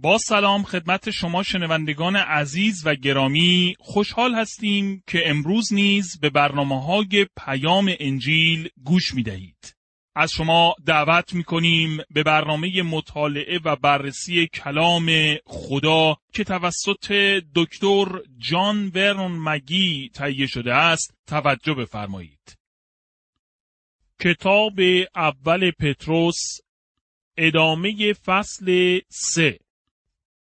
با 0.00 0.18
سلام 0.18 0.62
خدمت 0.62 1.10
شما 1.10 1.42
شنوندگان 1.42 2.16
عزیز 2.16 2.82
و 2.86 2.94
گرامی 2.94 3.74
خوشحال 3.78 4.34
هستیم 4.34 5.02
که 5.06 5.30
امروز 5.30 5.72
نیز 5.72 6.20
به 6.20 6.30
برنامه 6.30 6.84
های 6.84 7.26
پیام 7.36 7.94
انجیل 8.00 8.68
گوش 8.84 9.14
می 9.14 9.22
دهید. 9.22 9.76
از 10.14 10.30
شما 10.32 10.74
دعوت 10.86 11.34
می 11.34 11.44
کنیم 11.44 11.98
به 12.10 12.22
برنامه 12.22 12.82
مطالعه 12.82 13.60
و 13.64 13.76
بررسی 13.76 14.46
کلام 14.46 15.36
خدا 15.46 16.16
که 16.32 16.44
توسط 16.44 17.12
دکتر 17.54 18.06
جان 18.38 18.88
ورن 18.94 19.32
مگی 19.32 20.10
تهیه 20.14 20.46
شده 20.46 20.74
است 20.74 21.14
توجه 21.26 21.74
بفرمایید. 21.74 22.58
کتاب 24.20 24.80
اول 25.14 25.70
پتروس 25.70 26.58
ادامه 27.36 28.12
فصل 28.12 28.98
سه 29.08 29.58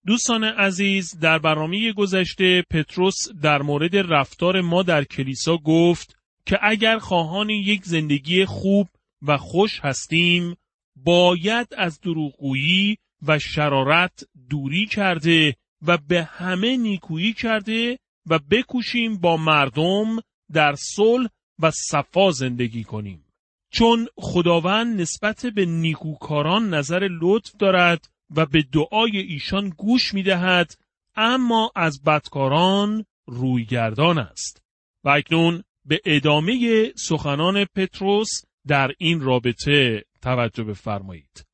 دوستان 0.06 0.44
عزیز 0.44 1.18
در 1.18 1.38
برنامه 1.38 1.92
گذشته 1.92 2.62
پتروس 2.70 3.16
در 3.42 3.62
مورد 3.62 3.96
رفتار 3.96 4.60
ما 4.60 4.82
در 4.82 5.04
کلیسا 5.04 5.56
گفت 5.56 6.16
که 6.46 6.58
اگر 6.62 6.98
خواهان 6.98 7.50
یک 7.50 7.84
زندگی 7.84 8.44
خوب 8.44 8.88
و 9.22 9.38
خوش 9.38 9.80
هستیم 9.80 10.56
باید 10.96 11.66
از 11.78 12.00
دروغگویی 12.00 12.96
و 13.26 13.38
شرارت 13.38 14.24
دوری 14.50 14.86
کرده 14.86 15.56
و 15.86 15.98
به 15.98 16.24
همه 16.24 16.76
نیکویی 16.76 17.32
کرده 17.32 17.98
و 18.26 18.38
بکوشیم 18.38 19.18
با 19.18 19.36
مردم 19.36 20.16
در 20.52 20.74
صلح 20.74 21.28
و 21.58 21.70
صفا 21.70 22.30
زندگی 22.30 22.84
کنیم. 22.84 23.24
چون 23.72 24.08
خداوند 24.16 25.00
نسبت 25.00 25.46
به 25.46 25.66
نیکوکاران 25.66 26.74
نظر 26.74 27.08
لطف 27.20 27.52
دارد 27.58 28.11
و 28.36 28.46
به 28.46 28.62
دعای 28.62 29.18
ایشان 29.18 29.68
گوش 29.68 30.14
می 30.14 30.22
دهد 30.22 30.74
اما 31.16 31.72
از 31.76 32.02
بدکاران 32.02 33.04
رویگردان 33.26 34.18
است 34.18 34.62
و 35.04 35.08
اکنون 35.08 35.64
به 35.84 36.00
ادامه 36.04 36.92
سخنان 36.96 37.64
پتروس 37.64 38.28
در 38.66 38.90
این 38.98 39.20
رابطه 39.20 40.04
توجه 40.22 40.64
بفرمایید. 40.64 41.46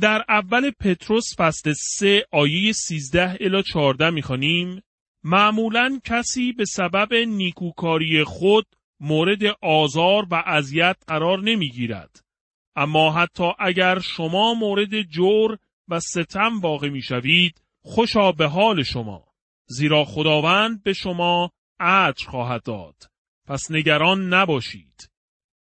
در 0.00 0.24
اول 0.28 0.70
پتروس 0.70 1.24
فصل 1.38 1.72
3 1.72 2.24
آیه 2.32 2.72
13 2.72 3.36
الی 3.40 3.62
14 3.62 4.10
می‌خوانیم 4.10 4.82
معمولا 5.24 6.00
کسی 6.04 6.52
به 6.52 6.64
سبب 6.64 7.14
نیکوکاری 7.14 8.24
خود 8.24 8.66
مورد 9.00 9.42
آزار 9.62 10.26
و 10.30 10.42
اذیت 10.46 10.96
قرار 11.06 11.42
نمی‌گیرد 11.42 12.24
اما 12.76 13.12
حتی 13.12 13.52
اگر 13.58 13.98
شما 13.98 14.54
مورد 14.54 15.02
جور 15.02 15.58
و 15.88 16.00
ستم 16.00 16.60
واقع 16.60 16.88
می 16.88 17.02
شوید 17.02 17.62
خوشا 17.82 18.32
به 18.32 18.46
حال 18.46 18.82
شما. 18.82 19.24
زیرا 19.66 20.04
خداوند 20.04 20.82
به 20.82 20.92
شما 20.92 21.50
عجر 21.80 22.26
خواهد 22.26 22.62
داد. 22.62 22.96
پس 23.46 23.70
نگران 23.70 24.34
نباشید. 24.34 25.10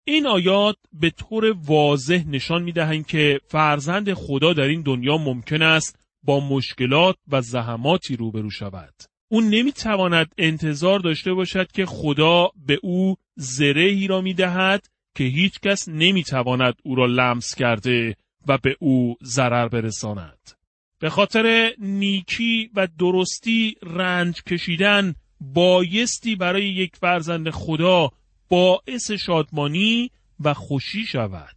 این 0.06 0.28
آیات 0.28 0.76
به 0.94 1.10
طور 1.10 1.56
واضح 1.66 2.24
نشان 2.28 2.64
می 2.64 2.72
دهند 2.72 3.06
که 3.06 3.40
فرزند 3.48 4.14
خدا 4.14 4.54
در 4.54 4.64
این 4.64 4.82
دنیا 4.82 5.18
ممکن 5.18 5.62
است 5.62 6.00
با 6.24 6.40
مشکلات 6.40 7.16
و 7.28 7.42
زحماتی 7.42 8.16
روبرو 8.16 8.50
شود. 8.50 8.94
او 9.32 9.42
نمی 9.42 9.72
تواند 9.72 10.34
انتظار 10.38 11.00
داشته 11.00 11.34
باشد 11.34 11.72
که 11.72 11.86
خدا 11.86 12.50
به 12.56 12.80
او 12.84 13.16
زرهی 13.36 14.08
را 14.08 14.22
می 14.22 14.34
دهد 14.34 14.88
که 15.16 15.24
هیچ 15.24 15.60
کس 15.60 15.90
نمی 15.90 16.24
تواند 16.24 16.76
او 16.84 16.96
را 16.96 17.06
لمس 17.06 17.56
کرده 17.56 18.16
و 18.48 18.58
به 18.58 18.76
او 18.80 19.16
ضرر 19.24 19.68
برساند. 19.68 20.52
به 21.00 21.10
خاطر 21.10 21.74
نیکی 21.80 22.70
و 22.76 22.88
درستی 23.00 23.76
رنج 23.84 24.44
کشیدن 24.44 25.16
بایستی 25.42 26.36
برای 26.36 26.68
یک 26.68 26.96
فرزند 26.96 27.50
خدا 27.50 28.12
باعث 28.50 29.12
شادمانی 29.12 30.12
و 30.40 30.54
خوشی 30.54 31.06
شود. 31.06 31.56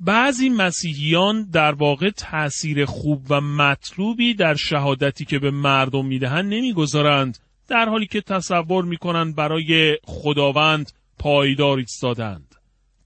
بعضی 0.00 0.48
مسیحیان 0.48 1.50
در 1.52 1.72
واقع 1.72 2.10
تأثیر 2.10 2.84
خوب 2.84 3.26
و 3.30 3.40
مطلوبی 3.40 4.34
در 4.34 4.54
شهادتی 4.54 5.24
که 5.24 5.38
به 5.38 5.50
مردم 5.50 6.06
می‌دهند 6.06 6.54
نمی‌گذارند 6.54 7.38
در 7.68 7.88
حالی 7.88 8.06
که 8.06 8.20
تصور 8.20 8.84
می‌کنند 8.84 9.36
برای 9.36 9.98
خداوند 10.04 10.92
پایدار 11.18 11.78
ایستادند. 11.78 12.49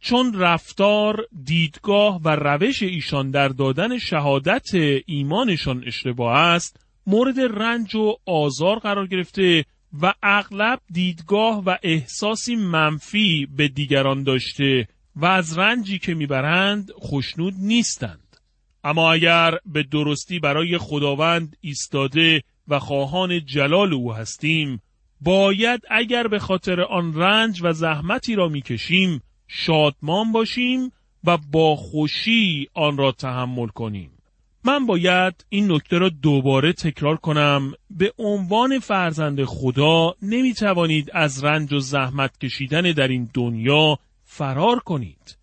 چون 0.05 0.35
رفتار، 0.35 1.27
دیدگاه 1.45 2.21
و 2.25 2.29
روش 2.29 2.83
ایشان 2.83 3.31
در 3.31 3.49
دادن 3.49 3.99
شهادت 3.99 4.69
ایمانشان 5.07 5.85
اشتباه 5.87 6.39
است، 6.39 6.87
مورد 7.07 7.41
رنج 7.41 7.95
و 7.95 8.17
آزار 8.27 8.79
قرار 8.79 9.07
گرفته 9.07 9.65
و 10.03 10.15
اغلب 10.23 10.81
دیدگاه 10.93 11.63
و 11.65 11.77
احساسی 11.83 12.57
منفی 12.57 13.49
به 13.57 13.69
دیگران 13.69 14.23
داشته 14.23 14.89
و 15.17 15.27
از 15.27 15.59
رنجی 15.59 15.99
که 15.99 16.15
می‌برند 16.15 16.91
خوشنود 16.99 17.55
نیستند. 17.59 18.37
اما 18.85 19.13
اگر 19.13 19.59
به 19.67 19.83
درستی 19.83 20.39
برای 20.39 20.79
خداوند 20.79 21.57
ایستاده 21.61 22.43
و 22.69 22.79
خواهان 22.79 23.45
جلال 23.45 23.93
او 23.93 24.15
هستیم، 24.15 24.81
باید 25.21 25.81
اگر 25.91 26.27
به 26.27 26.39
خاطر 26.39 26.81
آن 26.81 27.15
رنج 27.15 27.61
و 27.63 27.73
زحمتی 27.73 28.35
را 28.35 28.49
می‌کشیم 28.49 29.23
شادمان 29.49 30.32
باشیم 30.32 30.93
و 31.25 31.37
با 31.37 31.77
خوشی 31.77 32.69
آن 32.75 32.97
را 32.97 33.12
تحمل 33.12 33.69
کنیم. 33.69 34.10
من 34.65 34.87
باید 34.87 35.44
این 35.49 35.72
نکته 35.72 35.99
را 35.99 36.09
دوباره 36.09 36.72
تکرار 36.72 37.16
کنم 37.16 37.72
به 37.91 38.12
عنوان 38.19 38.78
فرزند 38.78 39.44
خدا 39.44 40.15
نمی 40.22 40.55
توانید 40.55 41.10
از 41.12 41.44
رنج 41.44 41.72
و 41.72 41.78
زحمت 41.78 42.38
کشیدن 42.38 42.93
در 42.93 43.09
این 43.09 43.31
دنیا 43.34 43.99
فرار 44.25 44.78
کنید. 44.78 45.38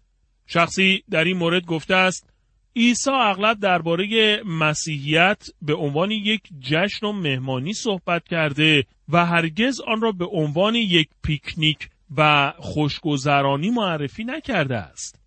شخصی 0.47 1.03
در 1.09 1.23
این 1.23 1.38
مورد 1.38 1.66
گفته 1.66 1.95
است 1.95 2.31
عیسی 2.75 3.12
اغلب 3.12 3.59
درباره 3.59 4.41
مسیحیت 4.45 5.47
به 5.62 5.73
عنوان 5.73 6.12
یک 6.12 6.41
جشن 6.59 7.06
و 7.06 7.12
مهمانی 7.12 7.73
صحبت 7.73 8.28
کرده 8.28 8.85
و 9.09 9.25
هرگز 9.25 9.81
آن 9.88 10.01
را 10.01 10.12
به 10.12 10.25
عنوان 10.25 10.75
یک 10.75 11.09
پیکنیک 11.23 11.89
و 12.18 12.54
خوشگذرانی 12.58 13.70
معرفی 13.70 14.24
نکرده 14.24 14.78
است. 14.78 15.22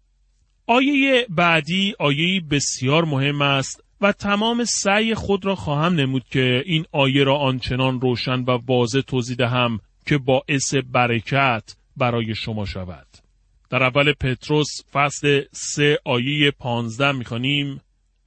آیه 0.67 1.27
بعدی 1.29 1.95
آیه 1.99 2.41
بسیار 2.41 3.05
مهم 3.05 3.43
است 3.43 3.85
و 4.01 4.13
تمام 4.13 4.65
سعی 4.65 5.15
خود 5.15 5.45
را 5.45 5.55
خواهم 5.55 5.95
نمود 5.95 6.25
که 6.31 6.63
این 6.67 6.85
آیه 6.93 7.25
را 7.25 7.37
آنچنان 7.37 8.01
روشن 8.01 8.41
و 8.41 8.59
واضح 8.67 9.01
توضیح 9.01 9.37
دهم 9.37 9.81
که 10.07 10.19
باعث 10.19 10.75
برکت 10.75 11.77
برای 11.97 12.35
شما 12.35 12.65
شود. 12.65 13.07
در 13.71 13.83
اول 13.83 14.13
پتروس 14.13 14.69
فصل 14.93 15.43
سه 15.53 15.99
آیه 16.05 16.51
پانزده 16.51 17.13
می‌خوانیم 17.13 17.81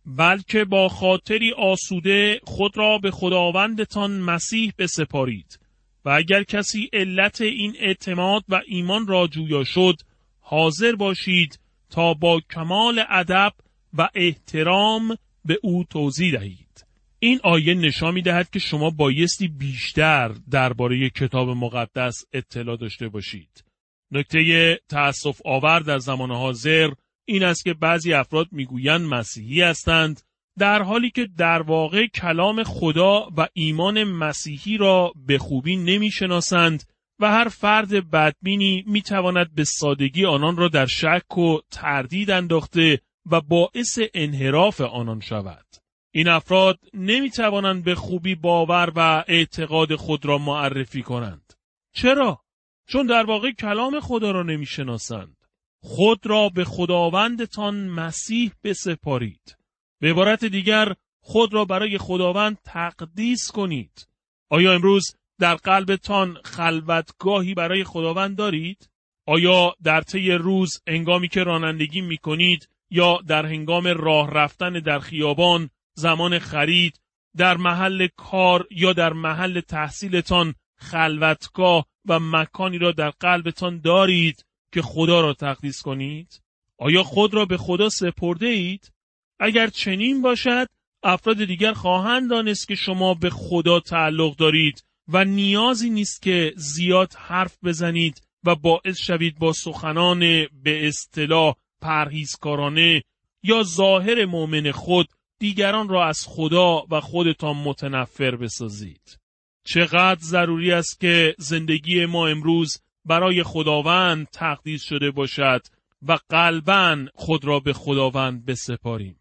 بلکه 0.06 0.66
با 0.66 0.90
خاطری 0.90 1.54
آسوده 1.54 2.40
خود 2.44 2.78
را 2.78 2.98
به 2.98 3.12
خداوندتان 3.12 4.20
مسیح 4.20 4.74
بسپارید 4.78 5.60
و 6.08 6.10
اگر 6.10 6.44
کسی 6.44 6.90
علت 6.94 7.42
این 7.42 7.76
اعتماد 7.80 8.44
و 8.50 8.62
ایمان 8.68 9.08
را 9.08 9.28
جویا 9.28 9.64
شد 9.64 10.02
حاضر 10.40 10.96
باشید 10.96 11.60
تا 11.90 12.14
با 12.14 12.42
کمال 12.50 13.04
ادب 13.10 13.54
و 13.94 14.10
احترام 14.16 15.18
به 15.46 15.60
او 15.64 15.84
توضیح 15.84 16.32
دهید. 16.32 16.86
این 17.20 17.40
آیه 17.44 17.74
نشان 17.74 18.14
می 18.14 18.22
دهد 18.22 18.50
که 18.50 18.60
شما 18.60 18.90
بایستی 18.90 19.48
بیشتر 19.48 20.32
درباره 20.52 21.10
کتاب 21.10 21.50
مقدس 21.50 22.26
اطلاع 22.34 22.78
داشته 22.78 23.08
باشید. 23.08 23.64
نکته 24.12 24.80
تأسف 24.90 25.42
آور 25.46 25.80
در 25.80 25.98
زمان 25.98 26.32
حاضر 26.32 26.90
این 27.26 27.44
است 27.44 27.64
که 27.64 27.74
بعضی 27.74 28.14
افراد 28.14 28.48
می‌گویند 28.52 29.02
مسیحی 29.02 29.62
هستند 29.62 30.22
در 30.58 30.82
حالی 30.82 31.10
که 31.10 31.28
در 31.38 31.62
واقع 31.62 32.08
کلام 32.08 32.64
خدا 32.64 33.30
و 33.38 33.48
ایمان 33.54 34.04
مسیحی 34.04 34.78
را 34.78 35.14
به 35.28 35.38
خوبی 35.38 35.76
نمی‌شناسند 35.76 36.84
و 37.20 37.32
هر 37.32 37.50
فرد 37.50 38.10
بدبینی 38.10 38.84
می‌تواند 38.88 39.56
به 39.56 39.64
سادگی 39.64 40.26
آنان 40.26 40.58
را 40.58 40.68
در 40.68 40.86
شک 40.86 41.38
و 41.38 41.60
تردید 41.72 42.32
انداخته 42.32 43.02
و 43.32 43.42
باعث 43.42 44.00
انحراف 44.14 44.82
آنان 44.82 45.20
شود. 45.20 45.66
این 46.14 46.28
افراد 46.28 46.80
نمی‌توانند 46.94 47.84
به 47.84 47.96
خوبی 47.96 48.36
باور 48.36 48.92
و 48.96 49.24
اعتقاد 49.28 49.96
خود 49.96 50.26
را 50.26 50.38
معرفی 50.38 51.02
کنند. 51.02 51.54
چرا؟ 51.96 52.42
چون 52.88 53.06
در 53.06 53.26
واقع 53.26 53.52
کلام 53.52 54.00
خدا 54.00 54.32
را 54.32 54.44
نمی‌شناسند. 54.44 55.38
خود 55.82 56.28
را 56.28 56.50
به 56.50 56.64
خداوندتان 56.64 57.88
مسیح 57.88 58.52
بسپارید. 58.64 59.58
به 60.00 60.10
عبارت 60.10 60.46
دیگر 60.46 60.94
خود 61.22 61.54
را 61.54 61.66
برای 61.66 61.98
خداوند 61.98 62.58
تقدیس 62.64 63.52
کنید. 63.52 64.08
آیا 64.50 64.74
امروز 64.74 65.16
در 65.40 65.56
قلبتان 65.56 66.38
خلوتگاهی 66.44 67.54
برای 67.54 67.84
خداوند 67.84 68.38
دارید؟ 68.38 68.90
آیا 69.26 69.76
در 69.84 70.02
طی 70.02 70.32
روز 70.32 70.82
انگامی 70.88 71.28
که 71.28 71.44
رانندگی 71.44 72.02
می 72.02 72.18
کنید 72.18 72.70
یا 72.90 73.18
در 73.28 73.46
هنگام 73.46 73.88
راه 73.88 74.32
رفتن 74.32 74.74
در 74.74 75.00
خیابان، 75.00 75.70
زمان 75.94 76.40
خرید، 76.40 77.00
در 77.38 77.58
محل 77.58 78.08
کار 78.16 78.68
یا 78.72 78.94
در 78.94 79.14
محل 79.14 79.62
تحصیلتان 79.62 80.56
خلوتگاه 80.76 81.86
و 82.06 82.20
مکانی 82.20 82.78
را 82.78 82.92
در 82.92 83.10
قلبتان 83.10 83.80
دارید 83.80 84.46
که 84.72 84.82
خدا 84.82 85.22
را 85.22 85.34
تقدیس 85.34 85.82
کنید؟ 85.82 86.42
آیا 86.78 87.04
خود 87.04 87.34
را 87.34 87.46
به 87.46 87.58
خدا 87.58 87.90
سپرده 87.90 88.48
اید؟ 88.48 88.92
اگر 89.40 89.68
چنین 89.68 90.22
باشد 90.22 90.68
افراد 91.04 91.44
دیگر 91.44 91.74
خواهند 91.74 92.30
دانست 92.30 92.68
که 92.68 92.76
شما 92.76 93.14
به 93.14 93.30
خدا 93.30 93.80
تعلق 93.80 94.36
دارید 94.36 94.84
و 95.08 95.26
نیازی 95.26 95.90
نیست 95.90 96.22
که 96.22 96.54
زیاد 96.56 97.14
حرف 97.18 97.58
بزنید 97.64 98.22
و 98.44 98.56
باعث 98.56 99.00
شوید 99.00 99.40
با 99.40 99.54
سخنان 99.54 100.20
به 100.64 100.88
اصطلاح 100.88 101.56
پرهیزکارانه 101.82 103.04
یا 103.44 103.64
ظاهر 103.64 104.26
مؤمن 104.26 104.72
خود 104.72 105.08
دیگران 105.40 105.90
را 105.90 106.08
از 106.08 106.26
خدا 106.28 106.86
و 106.92 107.02
خودتان 107.02 107.56
متنفر 107.58 108.36
بسازید. 108.36 109.20
چقدر 109.64 110.20
ضروری 110.22 110.72
است 110.72 111.00
که 111.00 111.36
زندگی 111.38 112.06
ما 112.06 112.28
امروز 112.28 112.82
برای 113.06 113.44
خداوند 113.44 114.28
تقدیس 114.28 114.84
شده 114.84 115.12
باشد 115.12 115.62
و 116.08 116.18
قلبا 116.30 117.06
خود 117.16 117.46
را 117.46 117.60
به 117.60 117.74
خداوند 117.74 118.46
بسپاریم. 118.46 119.17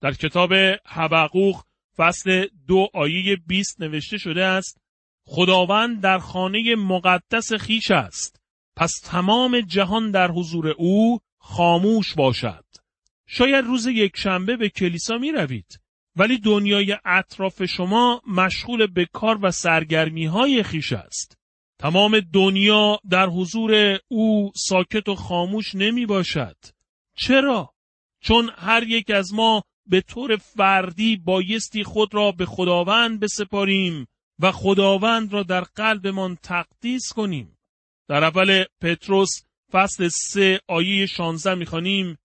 در 0.00 0.12
کتاب 0.12 0.52
حبقوق 0.86 1.62
فصل 1.96 2.46
دو 2.66 2.88
آیه 2.94 3.36
20 3.36 3.80
نوشته 3.80 4.18
شده 4.18 4.44
است 4.44 4.80
خداوند 5.26 6.00
در 6.00 6.18
خانه 6.18 6.74
مقدس 6.74 7.52
خیش 7.52 7.90
است. 7.90 8.40
پس 8.76 8.92
تمام 9.04 9.60
جهان 9.60 10.10
در 10.10 10.30
حضور 10.30 10.68
او 10.68 11.18
خاموش 11.38 12.14
باشد. 12.14 12.64
شاید 13.26 13.64
روز 13.64 13.86
یک 13.86 14.16
شنبه 14.16 14.56
به 14.56 14.68
کلیسا 14.68 15.18
می 15.18 15.32
روید 15.32 15.80
ولی 16.16 16.38
دنیای 16.38 16.96
اطراف 17.04 17.64
شما 17.64 18.22
مشغول 18.26 18.86
به 18.86 19.06
کار 19.12 19.38
و 19.42 19.50
سرگرمی 19.50 20.26
های 20.26 20.62
خیش 20.62 20.92
است. 20.92 21.38
تمام 21.78 22.20
دنیا 22.20 23.00
در 23.10 23.26
حضور 23.26 23.98
او 24.08 24.52
ساکت 24.56 25.08
و 25.08 25.14
خاموش 25.14 25.74
نمی 25.74 26.06
باشد 26.06 26.56
چرا؟ 27.16 27.74
چون 28.20 28.50
هر 28.56 28.82
یک 28.82 29.10
از 29.10 29.34
ما 29.34 29.62
به 29.86 30.00
طور 30.00 30.36
فردی 30.36 31.16
بایستی 31.16 31.84
خود 31.84 32.14
را 32.14 32.32
به 32.32 32.46
خداوند 32.46 33.20
بسپاریم 33.20 34.06
و 34.38 34.52
خداوند 34.52 35.32
را 35.32 35.42
در 35.42 35.60
قلبمان 35.60 36.36
تقدیس 36.42 37.12
کنیم. 37.12 37.58
در 38.08 38.24
اول 38.24 38.64
پتروس 38.80 39.30
فصل 39.72 40.08
سه 40.08 40.60
آیه 40.68 41.06
16 41.06 41.54
می‌خوانیم 41.54 42.18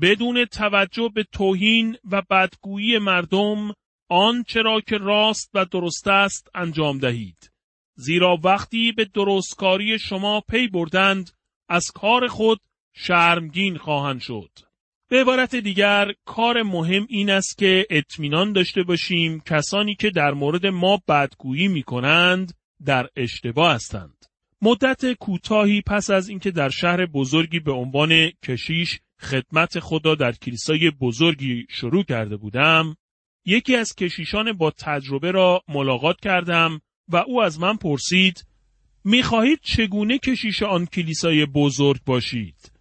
بدون 0.00 0.44
توجه 0.44 1.10
به 1.14 1.24
توهین 1.32 1.96
و 2.10 2.22
بدگویی 2.30 2.98
مردم 2.98 3.74
آن 4.10 4.44
چرا 4.48 4.80
که 4.80 4.98
راست 4.98 5.50
و 5.54 5.64
درست 5.64 6.08
است 6.08 6.50
انجام 6.54 6.98
دهید. 6.98 7.50
زیرا 7.94 8.38
وقتی 8.44 8.92
به 8.92 9.04
درستکاری 9.04 9.98
شما 9.98 10.40
پی 10.40 10.68
بردند 10.68 11.30
از 11.68 11.84
کار 11.94 12.28
خود 12.28 12.60
شرمگین 12.94 13.78
خواهند 13.78 14.20
شد. 14.20 14.69
به 15.10 15.20
عبارت 15.20 15.56
دیگر 15.56 16.12
کار 16.24 16.62
مهم 16.62 17.06
این 17.08 17.30
است 17.30 17.58
که 17.58 17.86
اطمینان 17.90 18.52
داشته 18.52 18.82
باشیم 18.82 19.40
کسانی 19.40 19.94
که 19.94 20.10
در 20.10 20.30
مورد 20.30 20.66
ما 20.66 21.02
بدگویی 21.08 21.68
می 21.68 21.82
کنند 21.82 22.54
در 22.84 23.08
اشتباه 23.16 23.74
هستند. 23.74 24.24
مدت 24.62 25.12
کوتاهی 25.12 25.82
پس 25.86 26.10
از 26.10 26.28
اینکه 26.28 26.50
در 26.50 26.68
شهر 26.68 27.06
بزرگی 27.06 27.60
به 27.60 27.72
عنوان 27.72 28.30
کشیش 28.44 29.00
خدمت 29.20 29.80
خدا 29.80 30.14
در 30.14 30.32
کلیسای 30.32 30.90
بزرگی 30.90 31.66
شروع 31.70 32.04
کرده 32.04 32.36
بودم، 32.36 32.96
یکی 33.44 33.76
از 33.76 33.94
کشیشان 33.94 34.52
با 34.52 34.70
تجربه 34.70 35.30
را 35.30 35.62
ملاقات 35.68 36.20
کردم 36.20 36.80
و 37.08 37.16
او 37.16 37.42
از 37.42 37.60
من 37.60 37.76
پرسید 37.76 38.46
می‌خواهید 39.04 39.60
چگونه 39.62 40.18
کشیش 40.18 40.62
آن 40.62 40.86
کلیسای 40.86 41.46
بزرگ 41.46 42.00
باشید؟ 42.06 42.72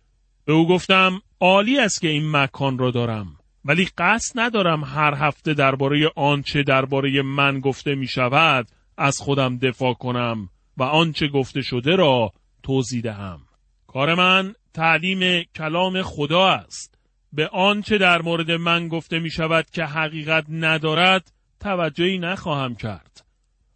به 0.46 0.54
او 0.54 0.68
گفتم 0.68 1.22
عالی 1.42 1.80
است 1.80 2.02
که 2.02 2.08
این 2.08 2.32
مکان 2.32 2.78
را 2.78 2.92
دارم 2.92 3.36
ولی 3.66 3.90
قصد 3.98 4.40
ندارم 4.40 4.84
هر 4.84 5.14
هفته 5.14 5.54
درباره 5.54 6.12
آنچه 6.16 6.64
درباره 6.64 7.22
من 7.22 7.60
گفته 7.60 7.96
می 7.96 8.08
شود 8.08 8.68
از 8.98 9.18
خودم 9.18 9.58
دفاع 9.58 9.94
کنم 9.94 10.50
و 10.78 10.84
آنچه 10.84 11.28
گفته 11.28 11.62
شده 11.62 11.96
را 11.96 12.34
توضیح 12.64 13.02
دهم. 13.02 13.42
کار 13.88 14.16
من 14.16 14.56
تعلیم 14.74 15.44
کلام 15.56 16.02
خدا 16.02 16.48
است. 16.48 17.00
به 17.34 17.48
آنچه 17.48 17.98
در 17.98 18.22
مورد 18.22 18.52
من 18.52 18.88
گفته 18.88 19.20
می 19.20 19.30
شود 19.30 19.70
که 19.70 19.84
حقیقت 19.86 20.46
ندارد 20.50 21.32
توجهی 21.60 22.18
نخواهم 22.18 22.76
کرد. 22.76 23.26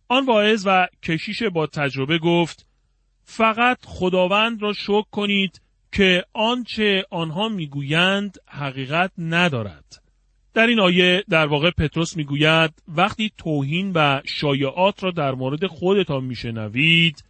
آن 0.07 0.25
واعظ 0.25 0.63
و 0.67 0.87
کشیش 1.03 1.43
با 1.43 1.67
تجربه 1.67 2.19
گفت 2.19 2.67
فقط 3.23 3.77
خداوند 3.85 4.61
را 4.61 4.73
شکر 4.73 5.05
کنید 5.11 5.61
که 5.93 6.25
آنچه 6.33 7.05
آنها 7.09 7.49
می‌گویند 7.49 8.37
حقیقت 8.47 9.11
ندارد 9.17 10.01
در 10.53 10.67
این 10.67 10.79
آیه 10.79 11.23
در 11.29 11.45
واقع 11.45 11.71
پتروس 11.71 12.17
می‌گوید 12.17 12.71
وقتی 12.87 13.31
توهین 13.37 13.91
و 13.95 14.21
شایعات 14.25 15.03
را 15.03 15.11
در 15.11 15.31
مورد 15.31 15.67
خودتان 15.67 16.23
میشنوید 16.23 17.23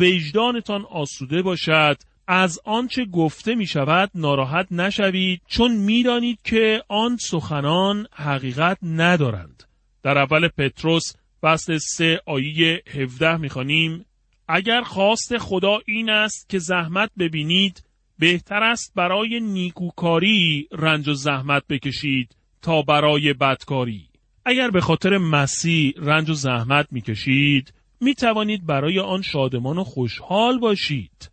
وجدانتان 0.00 0.84
آسوده 0.84 1.42
باشد 1.42 1.96
از 2.26 2.60
آنچه 2.64 3.04
گفته 3.04 3.54
می 3.54 3.66
شود 3.66 4.10
ناراحت 4.14 4.72
نشوید 4.72 5.42
چون 5.46 5.76
می‌دانید 5.76 6.38
که 6.44 6.82
آن 6.88 7.16
سخنان 7.16 8.06
حقیقت 8.12 8.78
ندارند. 8.82 9.62
در 10.02 10.18
اول 10.18 10.48
پتروس 10.48 11.12
فصل 11.42 11.78
3 11.78 12.20
آیه 12.26 12.82
17 12.94 13.36
می‌خوانیم 13.36 14.04
اگر 14.48 14.82
خواست 14.82 15.38
خدا 15.38 15.78
این 15.86 16.10
است 16.10 16.48
که 16.48 16.58
زحمت 16.58 17.10
ببینید 17.18 17.89
بهتر 18.20 18.62
است 18.62 18.92
برای 18.96 19.40
نیکوکاری 19.40 20.68
رنج 20.72 21.08
و 21.08 21.14
زحمت 21.14 21.62
بکشید 21.68 22.36
تا 22.62 22.82
برای 22.82 23.32
بدکاری. 23.32 24.08
اگر 24.44 24.70
به 24.70 24.80
خاطر 24.80 25.18
مسیح 25.18 25.94
رنج 25.96 26.30
و 26.30 26.34
زحمت 26.34 26.86
می‌کشید 26.90 27.74
می 28.00 28.14
توانید 28.14 28.66
برای 28.66 29.00
آن 29.00 29.22
شادمان 29.22 29.78
و 29.78 29.84
خوشحال 29.84 30.58
باشید. 30.58 31.30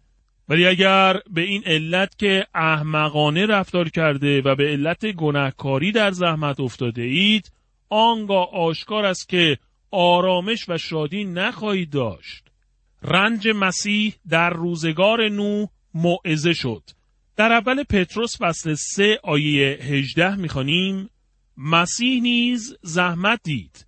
ولی 0.49 0.65
اگر 0.65 1.19
به 1.29 1.41
این 1.41 1.63
علت 1.65 2.17
که 2.17 2.47
احمقانه 2.55 3.45
رفتار 3.45 3.89
کرده 3.89 4.41
و 4.41 4.55
به 4.55 4.63
علت 4.63 5.05
گناهکاری 5.05 5.91
در 5.91 6.11
زحمت 6.11 6.59
افتاده 6.59 7.01
اید 7.01 7.51
آنگاه 7.89 8.49
آشکار 8.53 9.05
است 9.05 9.29
که 9.29 9.57
آرامش 9.91 10.69
و 10.69 10.77
شادی 10.77 11.23
نخواهید 11.23 11.89
داشت. 11.89 12.43
رنج 13.03 13.47
مسیح 13.55 14.15
در 14.29 14.49
روزگار 14.49 15.29
نو 15.29 15.65
موعظه 15.97 16.53
شد. 16.53 16.83
در 17.35 17.51
اول 17.51 17.83
پتروس 17.83 18.41
فصل 18.41 18.73
3 18.75 19.19
آیه 19.23 19.79
18 19.81 20.35
می‌خوانیم 20.35 21.09
مسیح 21.57 22.21
نیز 22.21 22.77
زحمت 22.81 23.39
دید. 23.43 23.85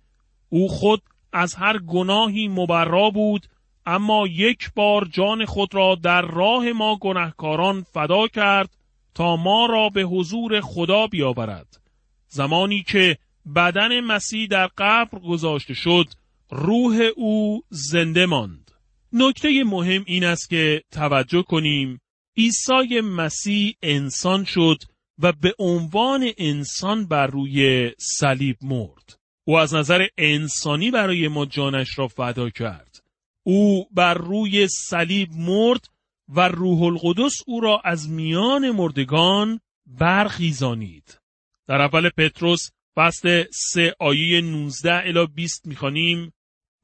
او 0.48 0.68
خود 0.68 1.02
از 1.32 1.54
هر 1.54 1.78
گناهی 1.78 2.48
مبرا 2.48 3.10
بود 3.10 3.46
اما 3.86 4.26
یک 4.26 4.70
بار 4.74 5.08
جان 5.12 5.44
خود 5.44 5.74
را 5.74 5.94
در 5.94 6.22
راه 6.22 6.72
ما 6.72 6.96
گناهکاران 6.96 7.82
فدا 7.82 8.28
کرد 8.28 8.76
تا 9.14 9.36
ما 9.36 9.66
را 9.66 9.88
به 9.88 10.02
حضور 10.02 10.60
خدا 10.60 11.06
بیاورد. 11.06 11.80
زمانی 12.28 12.82
که 12.82 13.18
بدن 13.56 14.00
مسیح 14.00 14.46
در 14.46 14.66
قبر 14.78 15.18
گذاشته 15.18 15.74
شد 15.74 16.06
روح 16.50 17.08
او 17.16 17.62
زنده 17.70 18.26
ماند. 18.26 18.69
نکته 19.12 19.64
مهم 19.64 20.04
این 20.06 20.24
است 20.24 20.50
که 20.50 20.82
توجه 20.90 21.42
کنیم 21.42 22.00
عیسی 22.36 23.00
مسیح 23.00 23.74
انسان 23.82 24.44
شد 24.44 24.78
و 25.18 25.32
به 25.32 25.54
عنوان 25.58 26.30
انسان 26.38 27.06
بر 27.06 27.26
روی 27.26 27.90
صلیب 27.98 28.56
مرد. 28.62 29.18
او 29.44 29.58
از 29.58 29.74
نظر 29.74 30.06
انسانی 30.18 30.90
برای 30.90 31.28
ما 31.28 31.46
جانش 31.46 31.98
را 31.98 32.08
فدا 32.08 32.50
کرد. 32.50 33.02
او 33.42 33.86
بر 33.90 34.14
روی 34.14 34.68
صلیب 34.68 35.28
مرد 35.32 35.86
و 36.28 36.48
روح 36.48 36.82
القدس 36.82 37.34
او 37.46 37.60
را 37.60 37.80
از 37.84 38.10
میان 38.10 38.70
مردگان 38.70 39.60
برخیزانید. 39.86 41.18
در 41.66 41.80
اول 41.80 42.08
پتروس 42.08 42.70
فصل 42.96 43.44
3 43.52 43.94
آیه 44.00 44.40
19 44.40 44.94
الی 44.94 45.26
20 45.26 45.66
می‌خوانیم 45.66 46.32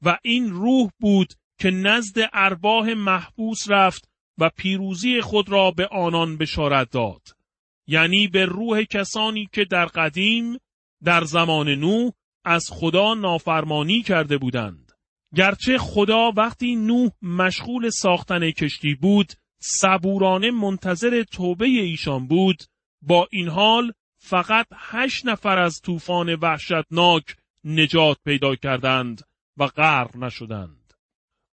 و 0.01 0.17
این 0.23 0.49
روح 0.49 0.89
بود 0.99 1.33
که 1.59 1.71
نزد 1.71 2.29
ارباه 2.33 2.93
محبوس 2.93 3.63
رفت 3.69 4.09
و 4.37 4.49
پیروزی 4.49 5.21
خود 5.21 5.49
را 5.49 5.71
به 5.71 5.87
آنان 5.87 6.37
بشارت 6.37 6.89
داد 6.89 7.21
یعنی 7.87 8.27
به 8.27 8.45
روح 8.45 8.83
کسانی 8.83 9.49
که 9.53 9.65
در 9.65 9.85
قدیم 9.85 10.57
در 11.03 11.23
زمان 11.23 11.69
نوح 11.69 12.11
از 12.45 12.65
خدا 12.71 13.13
نافرمانی 13.13 14.01
کرده 14.01 14.37
بودند 14.37 14.91
گرچه 15.35 15.77
خدا 15.77 16.31
وقتی 16.37 16.75
نوح 16.75 17.11
مشغول 17.21 17.89
ساختن 17.89 18.51
کشتی 18.51 18.95
بود 18.95 19.33
صبورانه 19.59 20.51
منتظر 20.51 21.23
توبه 21.23 21.65
ایشان 21.65 22.27
بود 22.27 22.63
با 23.01 23.27
این 23.31 23.47
حال 23.47 23.93
فقط 24.17 24.67
هشت 24.75 25.25
نفر 25.25 25.59
از 25.59 25.81
طوفان 25.81 26.35
وحشتناک 26.35 27.35
نجات 27.63 28.17
پیدا 28.25 28.55
کردند 28.55 29.21
و 29.57 29.67
غرق 29.67 30.17
نشدند. 30.17 30.76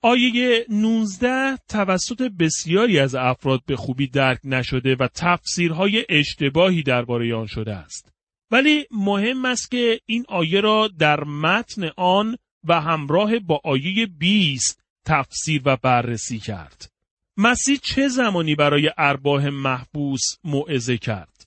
آیه 0.04 0.66
19 0.68 1.56
توسط 1.68 2.22
بسیاری 2.22 2.98
از 2.98 3.14
افراد 3.14 3.62
به 3.66 3.76
خوبی 3.76 4.06
درک 4.06 4.40
نشده 4.44 4.96
و 4.96 5.08
تفسیرهای 5.14 6.06
اشتباهی 6.08 6.82
درباره 6.82 7.34
آن 7.34 7.46
شده 7.46 7.74
است. 7.74 8.12
ولی 8.50 8.86
مهم 8.90 9.44
است 9.44 9.70
که 9.70 10.00
این 10.06 10.24
آیه 10.28 10.60
را 10.60 10.88
در 10.98 11.24
متن 11.24 11.90
آن 11.96 12.36
و 12.64 12.80
همراه 12.80 13.38
با 13.38 13.60
آیه 13.64 14.06
20 14.06 14.82
تفسیر 15.04 15.62
و 15.64 15.76
بررسی 15.76 16.38
کرد. 16.38 16.92
مسیح 17.36 17.78
چه 17.82 18.08
زمانی 18.08 18.54
برای 18.54 18.90
ارباه 18.98 19.50
محبوس 19.50 20.22
موعظه 20.44 20.98
کرد؟ 20.98 21.46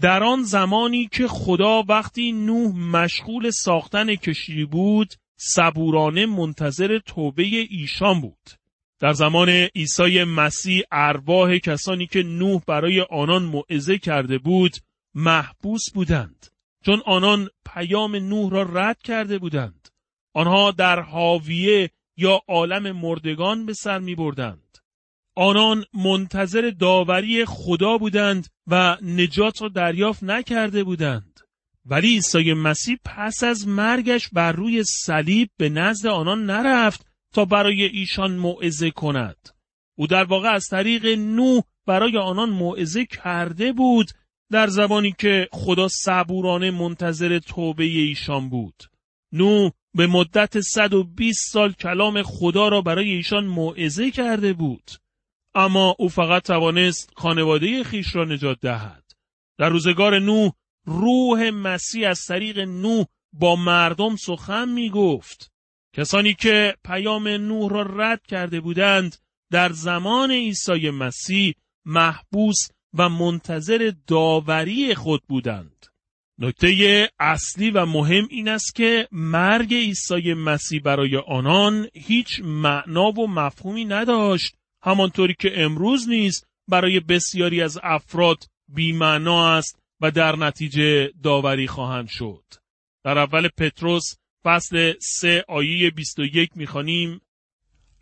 در 0.00 0.22
آن 0.22 0.42
زمانی 0.42 1.08
که 1.12 1.28
خدا 1.28 1.82
وقتی 1.88 2.32
نوح 2.32 2.76
مشغول 2.76 3.50
ساختن 3.50 4.14
کشتی 4.14 4.64
بود 4.64 5.14
صبورانه 5.44 6.26
منتظر 6.26 6.98
توبه 6.98 7.66
ایشان 7.70 8.20
بود. 8.20 8.50
در 9.00 9.12
زمان 9.12 9.48
عیسی 9.48 10.24
مسیح 10.24 10.82
ارواح 10.92 11.58
کسانی 11.58 12.06
که 12.06 12.22
نوح 12.22 12.62
برای 12.66 13.00
آنان 13.00 13.42
موعظه 13.42 13.98
کرده 13.98 14.38
بود 14.38 14.76
محبوس 15.14 15.90
بودند 15.94 16.46
چون 16.84 17.02
آنان 17.06 17.48
پیام 17.74 18.16
نوح 18.16 18.50
را 18.52 18.62
رد 18.62 19.02
کرده 19.02 19.38
بودند 19.38 19.88
آنها 20.34 20.70
در 20.70 21.00
حاویه 21.00 21.90
یا 22.16 22.40
عالم 22.48 22.92
مردگان 22.92 23.66
به 23.66 23.74
سر 23.74 23.98
می 23.98 24.14
بردند. 24.14 24.78
آنان 25.34 25.84
منتظر 25.94 26.70
داوری 26.70 27.44
خدا 27.44 27.98
بودند 27.98 28.48
و 28.66 28.96
نجات 29.02 29.62
را 29.62 29.68
دریافت 29.68 30.24
نکرده 30.24 30.84
بودند. 30.84 31.40
ولی 31.84 32.08
عیسی 32.08 32.52
مسیح 32.52 32.96
پس 33.04 33.44
از 33.44 33.68
مرگش 33.68 34.28
بر 34.28 34.52
روی 34.52 34.84
صلیب 34.84 35.50
به 35.56 35.68
نزد 35.68 36.06
آنان 36.06 36.46
نرفت 36.46 37.06
تا 37.34 37.44
برای 37.44 37.82
ایشان 37.82 38.36
موعظه 38.36 38.90
کند. 38.90 39.48
او 39.98 40.06
در 40.06 40.24
واقع 40.24 40.48
از 40.48 40.68
طریق 40.68 41.06
نوح 41.06 41.62
برای 41.86 42.18
آنان 42.18 42.50
موعظه 42.50 43.06
کرده 43.06 43.72
بود 43.72 44.10
در 44.50 44.66
زبانی 44.66 45.14
که 45.18 45.48
خدا 45.52 45.88
صبورانه 45.88 46.70
منتظر 46.70 47.38
توبه 47.38 47.84
ایشان 47.84 48.48
بود. 48.48 48.82
نوح 49.32 49.70
به 49.94 50.06
مدت 50.06 50.60
120 50.60 51.52
سال 51.52 51.72
کلام 51.72 52.22
خدا 52.22 52.68
را 52.68 52.82
برای 52.82 53.10
ایشان 53.10 53.46
موعظه 53.46 54.10
کرده 54.10 54.52
بود. 54.52 54.90
اما 55.54 55.96
او 55.98 56.08
فقط 56.08 56.42
توانست 56.42 57.12
خانواده 57.16 57.84
خیش 57.84 58.16
را 58.16 58.24
نجات 58.24 58.60
دهد. 58.60 59.04
در 59.58 59.68
روزگار 59.68 60.18
نوح 60.18 60.52
روح 60.84 61.50
مسیح 61.50 62.08
از 62.08 62.24
طریق 62.26 62.58
نوح 62.58 63.04
با 63.32 63.56
مردم 63.56 64.16
سخن 64.16 64.68
می 64.68 64.90
گفت. 64.90 65.52
کسانی 65.96 66.34
که 66.34 66.76
پیام 66.84 67.28
نوح 67.28 67.72
را 67.72 67.82
رد 67.82 68.26
کرده 68.26 68.60
بودند 68.60 69.16
در 69.50 69.72
زمان 69.72 70.30
عیسی 70.30 70.90
مسیح 70.90 71.54
محبوس 71.84 72.68
و 72.94 73.08
منتظر 73.08 73.92
داوری 74.06 74.94
خود 74.94 75.22
بودند. 75.28 75.86
نکته 76.38 77.10
اصلی 77.20 77.70
و 77.70 77.86
مهم 77.86 78.28
این 78.30 78.48
است 78.48 78.74
که 78.74 79.08
مرگ 79.12 79.74
عیسی 79.74 80.34
مسیح 80.34 80.80
برای 80.80 81.16
آنان 81.16 81.88
هیچ 81.94 82.40
معنا 82.44 83.10
و 83.10 83.28
مفهومی 83.28 83.84
نداشت 83.84 84.54
همانطوری 84.82 85.34
که 85.38 85.62
امروز 85.62 86.08
نیست 86.08 86.46
برای 86.68 87.00
بسیاری 87.00 87.62
از 87.62 87.78
افراد 87.82 88.44
بیمعنا 88.68 89.56
است 89.56 89.81
و 90.02 90.10
در 90.10 90.36
نتیجه 90.36 91.12
داوری 91.22 91.66
خواهند 91.66 92.08
شد. 92.08 92.44
در 93.04 93.18
اول 93.18 93.48
پتروس 93.48 94.14
فصل 94.44 94.92
3 95.00 95.44
آیه 95.48 95.90
21 95.90 96.56
می‌خوانیم 96.56 97.20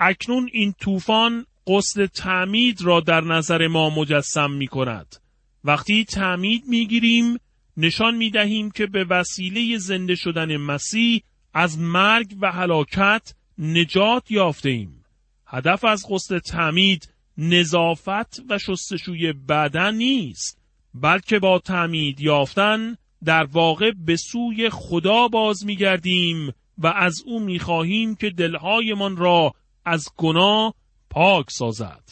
اکنون 0.01 0.51
این 0.53 0.73
طوفان 0.73 1.47
قصد 1.67 2.07
تعمید 2.07 2.83
را 2.83 3.01
در 3.01 3.21
نظر 3.21 3.67
ما 3.69 3.91
مجسم 3.91 4.51
می 4.51 4.67
کند. 4.67 5.17
وقتی 5.65 6.05
تعمید 6.05 6.65
می 6.69 6.87
گیریم 6.87 7.39
نشان 7.77 8.17
می 8.17 8.31
دهیم 8.31 8.71
که 8.71 8.87
به 8.87 9.05
وسیله 9.05 9.79
زنده 9.79 10.15
شدن 10.15 10.57
مسیح 10.57 11.23
از 11.55 11.79
مرگ 11.79 12.37
و 12.41 12.53
هلاکت 12.53 13.35
نجات 13.59 14.31
یافته 14.31 14.69
ایم. 14.69 15.05
هدف 15.47 15.85
از 15.85 16.07
قصد 16.11 16.39
تعمید 16.39 17.15
نظافت 17.39 18.43
و 18.49 18.59
شستشوی 18.59 19.33
بدن 19.33 19.95
نیست 19.95 20.60
بلکه 20.95 21.39
با 21.39 21.59
تعمید 21.59 22.21
یافتن 22.21 22.97
در 23.25 23.45
واقع 23.45 23.93
به 24.07 24.17
سوی 24.17 24.71
خدا 24.71 25.29
باز 25.29 25.67
می 25.67 25.77
گردیم 25.77 26.53
و 26.79 26.87
از 26.87 27.23
او 27.27 27.41
می 27.41 27.59
خواهیم 27.59 28.15
که 28.15 28.31
دلهایمان 28.31 29.17
را 29.17 29.55
از 29.85 30.05
گناه 30.17 30.75
پاک 31.11 31.51
سازد. 31.51 32.03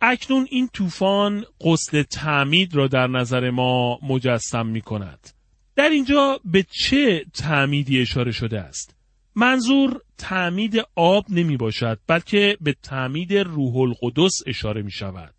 اکنون 0.00 0.46
این 0.50 0.68
طوفان 0.68 1.44
قصد 1.60 2.02
تعمید 2.02 2.74
را 2.74 2.86
در 2.86 3.06
نظر 3.06 3.50
ما 3.50 3.98
مجسم 4.02 4.66
می 4.66 4.80
کند 4.80 5.30
در 5.76 5.88
اینجا 5.88 6.40
به 6.44 6.66
چه 6.70 7.24
تعمیدی 7.34 8.00
اشاره 8.00 8.32
شده 8.32 8.60
است؟ 8.60 8.96
منظور 9.34 10.00
تعمید 10.18 10.82
آب 10.94 11.24
نمی 11.28 11.56
باشد 11.56 11.98
بلکه 12.06 12.56
به 12.60 12.76
تعمید 12.82 13.34
روح 13.34 13.76
القدس 13.76 14.32
اشاره 14.46 14.82
می 14.82 14.90
شود 14.90 15.34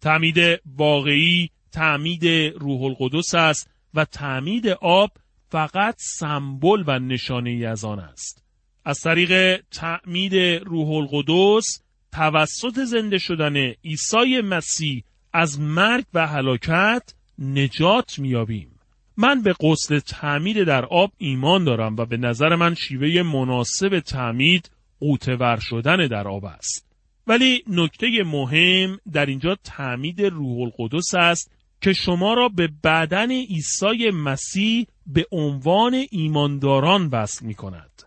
تعمید 0.00 0.38
واقعی 0.76 1.50
تعمید 1.72 2.26
روح 2.56 2.82
القدس 2.82 3.34
است 3.34 3.70
و 3.94 4.04
تعمید 4.04 4.68
آب 4.68 5.10
فقط 5.48 5.94
سمبل 5.98 6.84
و 6.86 6.98
نشانه 6.98 7.50
ای 7.50 7.64
از 7.64 7.84
آن 7.84 7.98
است. 7.98 8.44
از 8.84 9.00
طریق 9.00 9.62
تعمید 9.70 10.34
روح 10.64 10.90
القدس 10.90 11.80
توسط 12.12 12.84
زنده 12.84 13.18
شدن 13.18 13.56
عیسی 13.56 14.40
مسیح 14.40 15.04
از 15.32 15.60
مرگ 15.60 16.04
و 16.14 16.26
هلاکت 16.26 17.14
نجات 17.38 18.18
میابیم 18.18 18.70
من 19.16 19.42
به 19.42 19.54
قصد 19.60 19.98
تعمید 19.98 20.64
در 20.64 20.84
آب 20.84 21.12
ایمان 21.18 21.64
دارم 21.64 21.96
و 21.96 22.04
به 22.04 22.16
نظر 22.16 22.56
من 22.56 22.74
شیوه 22.74 23.22
مناسب 23.22 24.00
تعمید 24.00 24.70
قوتور 25.00 25.58
شدن 25.60 26.06
در 26.06 26.28
آب 26.28 26.44
است. 26.44 26.86
ولی 27.26 27.64
نکته 27.66 28.06
مهم 28.26 28.98
در 29.12 29.26
اینجا 29.26 29.56
تعمید 29.64 30.22
روح 30.22 30.60
القدس 30.60 31.14
است 31.14 31.52
که 31.80 31.92
شما 31.92 32.34
را 32.34 32.48
به 32.48 32.68
بدن 32.84 33.30
عیسی 33.30 34.10
مسیح 34.10 34.86
به 35.06 35.26
عنوان 35.32 36.04
ایمانداران 36.10 37.06
وصل 37.06 37.46
می 37.46 37.54
کند. 37.54 38.02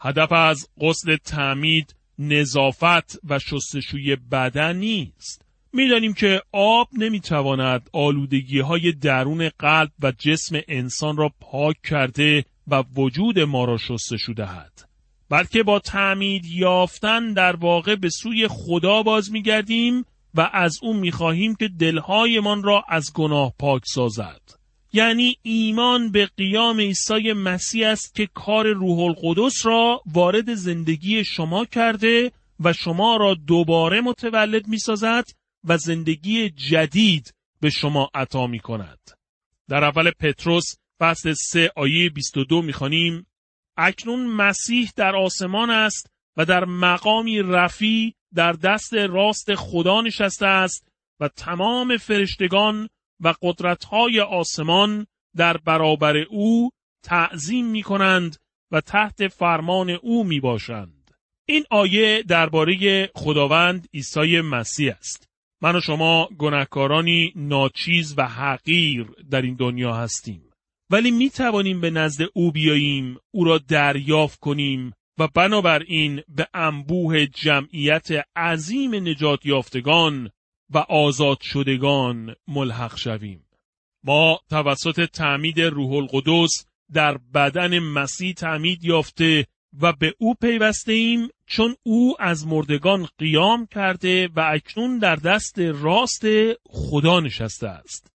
هدف 0.00 0.32
از 0.32 0.68
قصد 0.80 1.16
تعمید 1.16 1.94
نظافت 2.18 3.18
و 3.24 3.38
شستشوی 3.38 4.16
بدن 4.16 4.76
نیست. 4.76 5.42
می‌دانیم 5.72 6.14
که 6.14 6.42
آب 6.52 6.88
نمی‌تواند 6.92 7.90
آلودگی 7.92 8.60
های 8.60 8.92
درون 8.92 9.48
قلب 9.58 9.90
و 10.02 10.12
جسم 10.18 10.60
انسان 10.68 11.16
را 11.16 11.30
پاک 11.40 11.76
کرده 11.82 12.44
و 12.68 12.84
وجود 12.96 13.38
ما 13.38 13.64
را 13.64 13.76
شستشو 13.76 14.32
دهد. 14.32 14.88
بلکه 15.28 15.62
با 15.62 15.78
تعمید 15.78 16.44
یافتن 16.46 17.32
در 17.32 17.56
واقع 17.56 17.96
به 17.96 18.10
سوی 18.10 18.48
خدا 18.48 19.02
باز 19.02 19.32
میگردیم 19.32 20.04
و 20.36 20.50
از 20.52 20.78
او 20.82 20.94
می‌خواهیم 20.94 21.54
که 21.54 21.68
دلهایمان 21.68 22.62
را 22.62 22.84
از 22.88 23.12
گناه 23.12 23.52
پاک 23.58 23.82
سازد. 23.86 24.40
یعنی 24.92 25.36
ایمان 25.42 26.10
به 26.10 26.26
قیام 26.36 26.80
عیسی 26.80 27.32
مسیح 27.32 27.88
است 27.88 28.14
که 28.14 28.28
کار 28.34 28.66
روح 28.72 28.98
القدس 28.98 29.66
را 29.66 30.02
وارد 30.06 30.54
زندگی 30.54 31.24
شما 31.24 31.64
کرده 31.64 32.32
و 32.60 32.72
شما 32.72 33.16
را 33.16 33.34
دوباره 33.34 34.00
متولد 34.00 34.68
می 34.68 34.78
سازد 34.78 35.24
و 35.64 35.76
زندگی 35.76 36.50
جدید 36.50 37.34
به 37.60 37.70
شما 37.70 38.10
عطا 38.14 38.46
می 38.46 38.60
کند. 38.60 38.98
در 39.68 39.84
اول 39.84 40.10
پتروس 40.10 40.74
فصل 41.00 41.32
3 41.32 41.70
آیه 41.76 42.10
22 42.10 42.62
می 42.62 42.72
خانیم 42.72 43.26
اکنون 43.76 44.26
مسیح 44.26 44.90
در 44.96 45.16
آسمان 45.16 45.70
است 45.70 46.10
و 46.36 46.44
در 46.44 46.64
مقامی 46.64 47.42
رفی 47.42 48.14
در 48.36 48.52
دست 48.52 48.94
راست 48.94 49.54
خدا 49.54 50.00
نشسته 50.00 50.46
است 50.46 50.88
و 51.20 51.28
تمام 51.28 51.96
فرشتگان 51.96 52.88
و 53.20 53.34
قدرتهای 53.42 54.20
آسمان 54.20 55.06
در 55.36 55.56
برابر 55.56 56.16
او 56.16 56.70
تعظیم 57.02 57.66
می 57.66 57.82
کنند 57.82 58.36
و 58.72 58.80
تحت 58.80 59.28
فرمان 59.28 59.90
او 59.90 60.24
می 60.24 60.40
باشند. 60.40 61.10
این 61.48 61.64
آیه 61.70 62.22
درباره 62.22 63.10
خداوند 63.14 63.88
عیسی 63.94 64.40
مسیح 64.40 64.92
است. 64.98 65.28
من 65.62 65.76
و 65.76 65.80
شما 65.80 66.28
گناهکارانی 66.38 67.32
ناچیز 67.36 68.14
و 68.16 68.28
حقیر 68.28 69.06
در 69.30 69.42
این 69.42 69.54
دنیا 69.54 69.92
هستیم. 69.92 70.42
ولی 70.90 71.10
می 71.10 71.30
توانیم 71.30 71.80
به 71.80 71.90
نزد 71.90 72.24
او 72.34 72.52
بیاییم، 72.52 73.18
او 73.34 73.44
را 73.44 73.58
دریافت 73.58 74.40
کنیم 74.40 74.92
و 75.18 75.28
بنابراین 75.34 76.22
به 76.28 76.48
انبوه 76.54 77.26
جمعیت 77.26 78.08
عظیم 78.36 78.94
نجات 78.94 79.46
یافتگان 79.46 80.30
و 80.70 80.78
آزاد 80.78 81.38
شدگان 81.40 82.34
ملحق 82.48 82.96
شویم. 82.98 83.46
ما 84.04 84.40
توسط 84.50 85.04
تعمید 85.04 85.60
روح 85.60 85.92
القدس 85.92 86.66
در 86.92 87.18
بدن 87.34 87.78
مسیح 87.78 88.32
تعمید 88.32 88.84
یافته 88.84 89.46
و 89.80 89.92
به 89.92 90.14
او 90.18 90.34
پیوسته 90.34 90.92
ایم 90.92 91.28
چون 91.46 91.76
او 91.82 92.22
از 92.22 92.46
مردگان 92.46 93.08
قیام 93.18 93.66
کرده 93.66 94.28
و 94.36 94.40
اکنون 94.40 94.98
در 94.98 95.16
دست 95.16 95.58
راست 95.58 96.24
خدا 96.64 97.20
نشسته 97.20 97.68
است. 97.68 98.10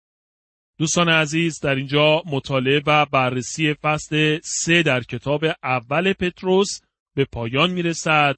دوستان 0.77 1.09
عزیز 1.09 1.59
در 1.59 1.75
اینجا 1.75 2.23
مطالعه 2.25 2.81
و 2.85 3.05
بررسی 3.05 3.73
فصل 3.73 4.39
سه 4.43 4.83
در 4.83 5.01
کتاب 5.03 5.45
اول 5.63 6.13
پتروس 6.13 6.79
به 7.15 7.25
پایان 7.25 7.71
می 7.71 7.81
رسد 7.81 8.35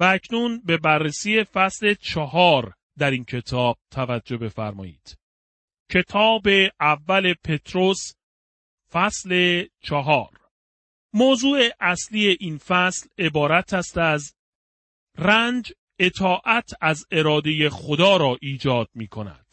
و 0.00 0.04
اکنون 0.04 0.62
به 0.64 0.76
بررسی 0.76 1.44
فصل 1.44 1.94
چهار 1.94 2.74
در 2.98 3.10
این 3.10 3.24
کتاب 3.24 3.78
توجه 3.90 4.36
بفرمایید. 4.36 5.18
کتاب 5.90 6.46
اول 6.80 7.34
پتروس 7.34 8.14
فصل 8.92 9.64
چهار 9.82 10.30
موضوع 11.12 11.68
اصلی 11.80 12.36
این 12.40 12.58
فصل 12.58 13.08
عبارت 13.18 13.74
است 13.74 13.98
از 13.98 14.34
رنج 15.18 15.72
اطاعت 15.98 16.70
از 16.80 17.04
اراده 17.10 17.70
خدا 17.70 18.16
را 18.16 18.38
ایجاد 18.42 18.88
می 18.94 19.08
کند. 19.08 19.46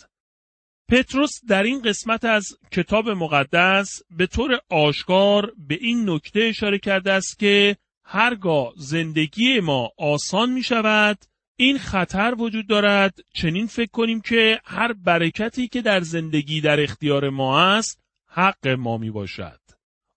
پتروس 0.89 1.31
در 1.47 1.63
این 1.63 1.81
قسمت 1.81 2.25
از 2.25 2.43
کتاب 2.71 3.09
مقدس 3.09 3.87
به 4.09 4.27
طور 4.27 4.59
آشکار 4.69 5.53
به 5.57 5.77
این 5.81 6.09
نکته 6.09 6.39
اشاره 6.39 6.79
کرده 6.79 7.11
است 7.11 7.39
که 7.39 7.77
هرگاه 8.05 8.73
زندگی 8.77 9.59
ما 9.59 9.91
آسان 9.97 10.51
می 10.51 10.63
شود 10.63 11.17
این 11.57 11.77
خطر 11.77 12.35
وجود 12.37 12.67
دارد 12.67 13.19
چنین 13.33 13.67
فکر 13.67 13.91
کنیم 13.91 14.21
که 14.21 14.61
هر 14.65 14.93
برکتی 14.93 15.67
که 15.67 15.81
در 15.81 16.01
زندگی 16.01 16.61
در 16.61 16.79
اختیار 16.79 17.29
ما 17.29 17.59
است 17.59 18.03
حق 18.27 18.67
ما 18.67 18.97
می 18.97 19.11
باشد. 19.11 19.59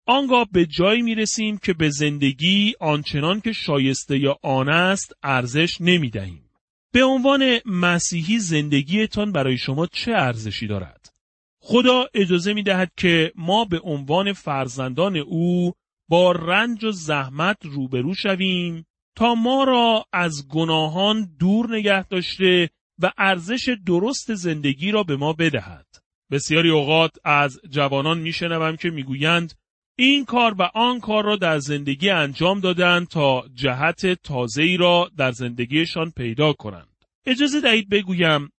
آنگاه 0.06 0.48
به 0.52 0.66
جایی 0.66 1.02
می 1.02 1.14
رسیم 1.14 1.58
که 1.58 1.72
به 1.72 1.90
زندگی 1.90 2.74
آنچنان 2.80 3.40
که 3.40 3.52
شایسته 3.52 4.18
یا 4.18 4.38
آن 4.42 4.68
است 4.68 5.12
ارزش 5.22 5.76
نمی 5.80 6.10
دهیم. 6.10 6.50
به 6.92 7.04
عنوان 7.04 7.58
مسیحی 7.66 8.38
زندگیتان 8.38 9.32
برای 9.32 9.58
شما 9.58 9.86
چه 9.86 10.12
ارزشی 10.12 10.66
دارد؟ 10.66 11.12
خدا 11.58 12.06
اجازه 12.14 12.52
می 12.52 12.62
دهد 12.62 12.92
که 12.96 13.32
ما 13.34 13.64
به 13.64 13.80
عنوان 13.80 14.32
فرزندان 14.32 15.16
او 15.16 15.72
با 16.08 16.32
رنج 16.32 16.84
و 16.84 16.90
زحمت 16.90 17.56
روبرو 17.62 18.14
شویم 18.14 18.86
تا 19.16 19.34
ما 19.34 19.64
را 19.64 20.04
از 20.12 20.48
گناهان 20.48 21.36
دور 21.38 21.76
نگه 21.76 22.06
داشته 22.06 22.70
و 23.02 23.12
ارزش 23.18 23.76
درست 23.86 24.34
زندگی 24.34 24.90
را 24.90 25.02
به 25.02 25.16
ما 25.16 25.32
بدهد. 25.32 25.86
بسیاری 26.30 26.70
اوقات 26.70 27.10
از 27.24 27.60
جوانان 27.70 28.18
میشنوم 28.18 28.76
که 28.76 28.90
می‌گویند 28.90 29.52
این 29.98 30.24
کار 30.24 30.54
و 30.58 30.62
آن 30.74 31.00
کار 31.00 31.24
را 31.24 31.36
در 31.36 31.58
زندگی 31.58 32.10
انجام 32.10 32.60
دادند 32.60 33.08
تا 33.08 33.44
جهت 33.54 34.06
تازه‌ای 34.06 34.76
را 34.76 35.10
در 35.16 35.32
زندگیشان 35.32 36.10
پیدا 36.10 36.52
کنند. 36.52 37.04
اجازه 37.26 37.60
دهید 37.60 37.88
بگویم 37.88 38.50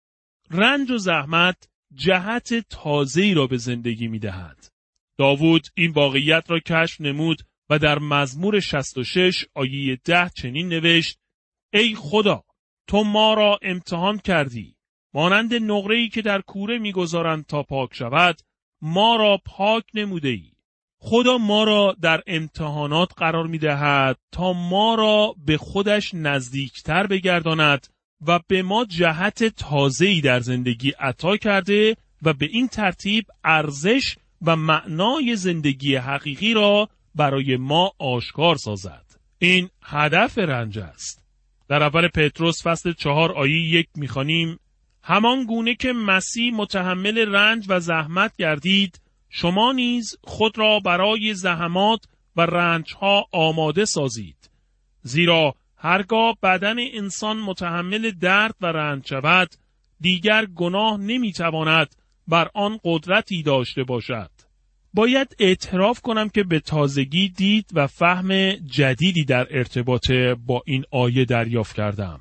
رنج 0.51 0.91
و 0.91 0.99
زحمت 0.99 1.69
جهت 1.95 2.55
تازه‌ای 2.71 3.35
را 3.35 3.47
به 3.47 3.57
زندگی 3.57 4.09
می‌دهد. 4.09 4.66
داوود 5.19 5.67
این 5.75 5.91
واقعیت 5.91 6.45
را 6.49 6.59
کشف 6.59 7.01
نمود 7.01 7.43
و 7.71 7.79
در 7.79 7.99
مزمور 7.99 8.61
66 8.61 9.45
آیه 9.55 9.99
10 10.05 10.31
چنین 10.37 10.69
نوشت 10.69 11.19
ای 11.73 11.95
خدا 11.95 12.45
تو 12.87 13.05
ما 13.05 13.35
را 13.35 13.59
امتحان 13.63 14.19
کردی. 14.19 14.77
مانند 15.15 15.55
نقره‌ای 15.55 16.09
که 16.09 16.23
در 16.23 16.41
کوره 16.41 16.79
می‌گذارند 16.79 17.47
تا 17.47 17.63
پاک 17.63 17.95
شود 17.95 18.41
ما 18.83 19.17
را 19.17 19.41
پاک 19.45 19.85
نموده 19.95 20.29
ای. 20.29 20.53
خدا 20.99 21.39
ما 21.39 21.65
را 21.65 21.97
در 22.03 22.23
امتحانات 22.27 23.09
قرار 23.17 23.47
می 23.47 23.59
دهد 23.59 24.19
تا 24.33 24.53
ما 24.53 24.95
را 24.95 25.35
به 25.47 25.57
خودش 25.57 26.15
نزدیکتر 26.15 27.07
بگرداند 27.07 27.87
و 28.27 28.41
به 28.49 28.63
ما 28.63 28.85
جهت 28.85 29.45
تازه‌ای 29.45 30.21
در 30.21 30.41
زندگی 30.41 30.91
عطا 30.91 31.37
کرده 31.37 31.97
و 32.23 32.33
به 32.33 32.47
این 32.47 32.69
ترتیب 32.69 33.27
ارزش 33.45 34.17
و 34.47 34.57
معنای 34.57 35.37
زندگی 35.37 35.97
حقیقی 35.97 36.55
را 36.55 36.89
برای 37.15 37.57
ما 37.57 37.93
آشکار 37.99 38.57
سازد. 38.57 39.05
این 39.39 39.69
هدف 39.83 40.39
رنج 40.39 40.79
است. 40.79 41.25
در 41.69 41.83
اول 41.83 42.09
پتروس 42.09 42.67
فصل 42.67 42.93
چهار 42.93 43.33
آیه 43.33 43.61
یک 43.61 43.89
می‌خوانیم 43.97 44.59
همان 45.03 45.45
گونه 45.45 45.75
که 45.75 45.93
مسیح 45.93 46.55
متحمل 46.55 47.19
رنج 47.19 47.67
و 47.69 47.81
زحمت 47.81 48.37
گردید 48.37 49.01
شما 49.31 49.73
نیز 49.73 50.17
خود 50.25 50.59
را 50.59 50.81
برای 50.81 51.35
زحمات 51.35 52.01
و 52.37 52.41
رنجها 52.41 53.27
آماده 53.33 53.85
سازید 53.85 54.51
زیرا 55.03 55.55
هرگاه 55.77 56.37
بدن 56.43 56.77
انسان 56.79 57.37
متحمل 57.37 58.11
درد 58.11 58.55
و 58.61 58.67
رنج 58.67 59.07
شود 59.07 59.49
دیگر 60.01 60.47
گناه 60.47 60.97
نمی‌تواند 60.97 61.97
بر 62.29 62.49
آن 62.55 62.79
قدرتی 62.85 63.43
داشته 63.43 63.85
باشد 63.85 64.31
باید 64.97 65.37
اعتراف 65.39 66.01
کنم 66.01 66.29
که 66.29 66.43
به 66.43 66.61
تازگی 66.61 67.29
دید 67.29 67.71
و 67.75 67.87
فهم 67.87 68.51
جدیدی 68.53 69.25
در 69.25 69.47
ارتباط 69.51 70.11
با 70.47 70.63
این 70.67 70.85
آیه 70.91 71.25
دریافت 71.25 71.77
کردم 71.77 72.21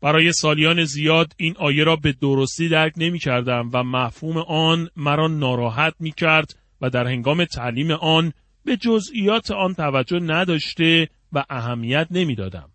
برای 0.00 0.32
سالیان 0.32 0.84
زیاد 0.84 1.32
این 1.36 1.54
آیه 1.58 1.84
را 1.84 1.96
به 1.96 2.12
درستی 2.12 2.68
درک 2.68 2.92
نمی 2.96 3.18
کردم 3.18 3.70
و 3.72 3.82
مفهوم 3.82 4.36
آن 4.38 4.88
مرا 4.96 5.28
ناراحت 5.28 5.94
می 6.00 6.12
کرد 6.12 6.54
و 6.80 6.90
در 6.90 7.06
هنگام 7.06 7.44
تعلیم 7.44 7.90
آن 7.90 8.32
به 8.64 8.76
جزئیات 8.76 9.50
آن 9.50 9.74
توجه 9.74 10.20
نداشته 10.20 11.08
و 11.32 11.44
اهمیت 11.50 12.06
نمی 12.10 12.34
دادم. 12.34 12.68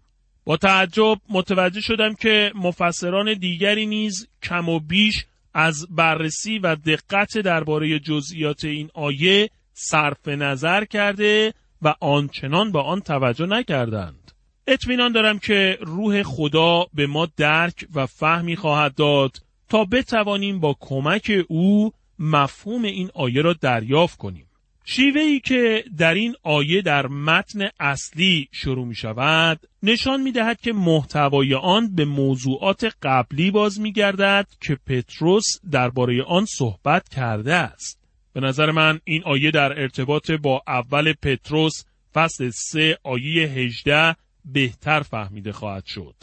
با 0.45 0.57
تعجب 0.57 1.17
متوجه 1.29 1.81
شدم 1.81 2.13
که 2.13 2.51
مفسران 2.55 3.33
دیگری 3.33 3.85
نیز 3.85 4.27
کم 4.43 4.69
و 4.69 4.79
بیش 4.79 5.25
از 5.59 5.87
بررسی 5.89 6.59
و 6.59 6.75
دقت 6.75 7.37
درباره 7.37 7.99
جزئیات 7.99 8.65
این 8.65 8.89
آیه 8.93 9.49
صرف 9.73 10.27
نظر 10.27 10.85
کرده 10.85 11.53
و 11.81 11.95
آنچنان 11.99 12.71
با 12.71 12.81
آن 12.81 13.01
توجه 13.01 13.45
نکردند. 13.45 14.31
اطمینان 14.67 15.11
دارم 15.11 15.39
که 15.39 15.77
روح 15.81 16.23
خدا 16.23 16.85
به 16.93 17.07
ما 17.07 17.27
درک 17.37 17.87
و 17.95 18.05
فهمی 18.05 18.55
خواهد 18.55 18.95
داد 18.95 19.37
تا 19.69 19.85
بتوانیم 19.85 20.59
با 20.59 20.75
کمک 20.79 21.31
او 21.47 21.91
مفهوم 22.19 22.83
این 22.83 23.09
آیه 23.13 23.41
را 23.41 23.53
دریافت 23.53 24.17
کنیم. 24.17 24.46
شیوه 24.89 25.21
ای 25.21 25.39
که 25.39 25.83
در 25.97 26.13
این 26.13 26.35
آیه 26.43 26.81
در 26.81 27.07
متن 27.07 27.69
اصلی 27.79 28.49
شروع 28.51 28.85
می 28.85 28.95
شود 28.95 29.59
نشان 29.83 30.21
می 30.21 30.31
دهد 30.31 30.61
که 30.61 30.73
محتوای 30.73 31.53
آن 31.53 31.95
به 31.95 32.05
موضوعات 32.05 32.95
قبلی 33.01 33.51
باز 33.51 33.79
می 33.79 33.91
گردد 33.91 34.47
که 34.61 34.75
پتروس 34.75 35.45
درباره 35.71 36.23
آن 36.23 36.45
صحبت 36.45 37.09
کرده 37.09 37.53
است. 37.53 37.99
به 38.33 38.39
نظر 38.39 38.71
من 38.71 38.99
این 39.03 39.23
آیه 39.23 39.51
در 39.51 39.81
ارتباط 39.81 40.31
با 40.31 40.61
اول 40.67 41.13
پتروس 41.13 41.83
فصل 42.13 42.49
3 42.49 42.97
آیه 43.03 43.47
18 43.47 44.15
بهتر 44.45 45.01
فهمیده 45.01 45.51
خواهد 45.51 45.85
شد. 45.85 46.15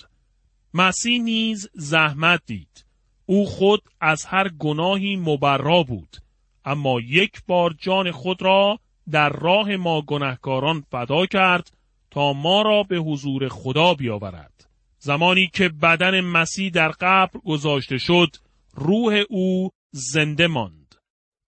مسیح 0.75 1.23
نیز 1.23 1.69
زحمت 1.75 2.41
دید. 2.47 2.85
او 3.27 3.47
خود 3.47 3.83
از 4.01 4.25
هر 4.25 4.49
گناهی 4.49 5.17
مبرا 5.17 5.83
بود. 5.83 6.24
اما 6.65 7.01
یک 7.01 7.43
بار 7.47 7.75
جان 7.79 8.11
خود 8.11 8.43
را 8.43 8.79
در 9.11 9.29
راه 9.29 9.77
ما 9.77 10.03
گناهکاران 10.03 10.85
فدا 10.91 11.27
کرد 11.27 11.71
تا 12.11 12.33
ما 12.33 12.63
را 12.63 12.83
به 12.83 12.97
حضور 12.97 13.49
خدا 13.49 13.95
بیاورد. 13.95 14.71
زمانی 14.99 15.51
که 15.53 15.69
بدن 15.69 16.21
مسیح 16.21 16.71
در 16.71 16.89
قبر 16.89 17.41
گذاشته 17.45 17.99
شد، 17.99 18.37
روح 18.75 19.23
او 19.29 19.71
زنده 19.91 20.47
ماند. 20.47 20.95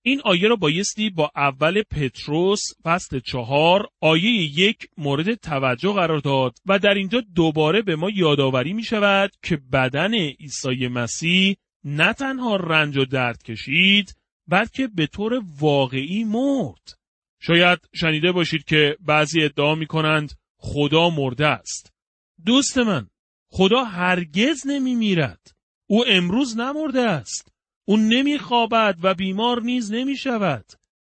این 0.03 0.21
آیه 0.25 0.49
را 0.49 0.57
بایستی 0.57 1.11
با 1.11 1.31
اول 1.37 1.83
پتروس 1.83 2.61
فصل 2.85 3.21
چهار 3.21 3.89
آیه 4.01 4.31
یک 4.59 4.89
مورد 4.97 5.35
توجه 5.35 5.93
قرار 5.93 6.19
داد 6.19 6.59
و 6.67 6.79
در 6.79 6.95
اینجا 6.95 7.23
دوباره 7.35 7.83
به 7.83 7.97
ما 7.97 8.11
یادآوری 8.11 8.73
می 8.73 8.85
شود 8.85 9.31
که 9.43 9.57
بدن 9.57 10.15
عیسی 10.15 10.89
مسیح 10.89 11.57
نه 11.85 12.13
تنها 12.13 12.57
رنج 12.57 12.97
و 12.97 13.05
درد 13.05 13.43
کشید 13.43 14.17
بلکه 14.49 14.87
به 14.87 15.07
طور 15.07 15.43
واقعی 15.59 16.25
مرد. 16.25 16.99
شاید 17.41 17.79
شنیده 17.95 18.33
باشید 18.33 18.65
که 18.65 18.97
بعضی 19.01 19.43
ادعا 19.43 19.75
می 19.75 19.87
کنند 19.87 20.33
خدا 20.59 21.11
مرده 21.11 21.47
است. 21.47 21.93
دوست 22.45 22.79
من 22.79 23.09
خدا 23.51 23.85
هرگز 23.85 24.67
نمی 24.67 24.95
میرد. 24.95 25.57
او 25.87 26.05
امروز 26.07 26.57
نمرده 26.57 27.01
است. 27.01 27.53
او 27.85 27.97
نمیخوابد 27.97 28.99
و 29.03 29.15
بیمار 29.15 29.63
نیز 29.63 29.93
نمی 29.93 30.17
شود. 30.17 30.65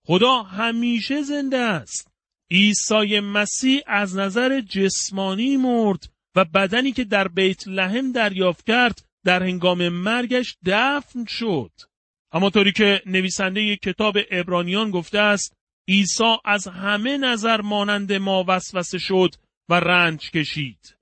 خدا 0.07 0.43
همیشه 0.43 1.23
زنده 1.23 1.59
است. 1.59 2.11
عیسی 2.51 3.21
مسیح 3.21 3.81
از 3.87 4.17
نظر 4.17 4.61
جسمانی 4.61 5.57
مرد 5.57 6.09
و 6.37 6.45
بدنی 6.45 6.93
که 6.93 7.05
در 7.05 7.29
بیت 7.29 7.69
لحم 7.69 8.13
دریافت 8.13 8.67
کرد 8.67 9.05
در 9.25 9.43
هنگام 9.43 9.89
مرگش 9.89 10.57
دفن 10.67 11.25
شد. 11.25 11.71
همانطوری 12.37 12.73
که 12.73 13.03
نویسنده 13.07 13.77
کتاب 13.77 14.17
ابرانیان 14.31 14.91
گفته 14.91 15.19
است 15.19 15.57
عیسی 15.89 16.37
از 16.45 16.69
همه 16.69 17.17
نظر 17.17 17.61
مانند 17.61 18.13
ما 18.13 18.45
وسوسه 18.49 18.99
شد 18.99 19.35
و 19.69 19.75
رنج 19.75 20.31
کشید. 20.31 20.97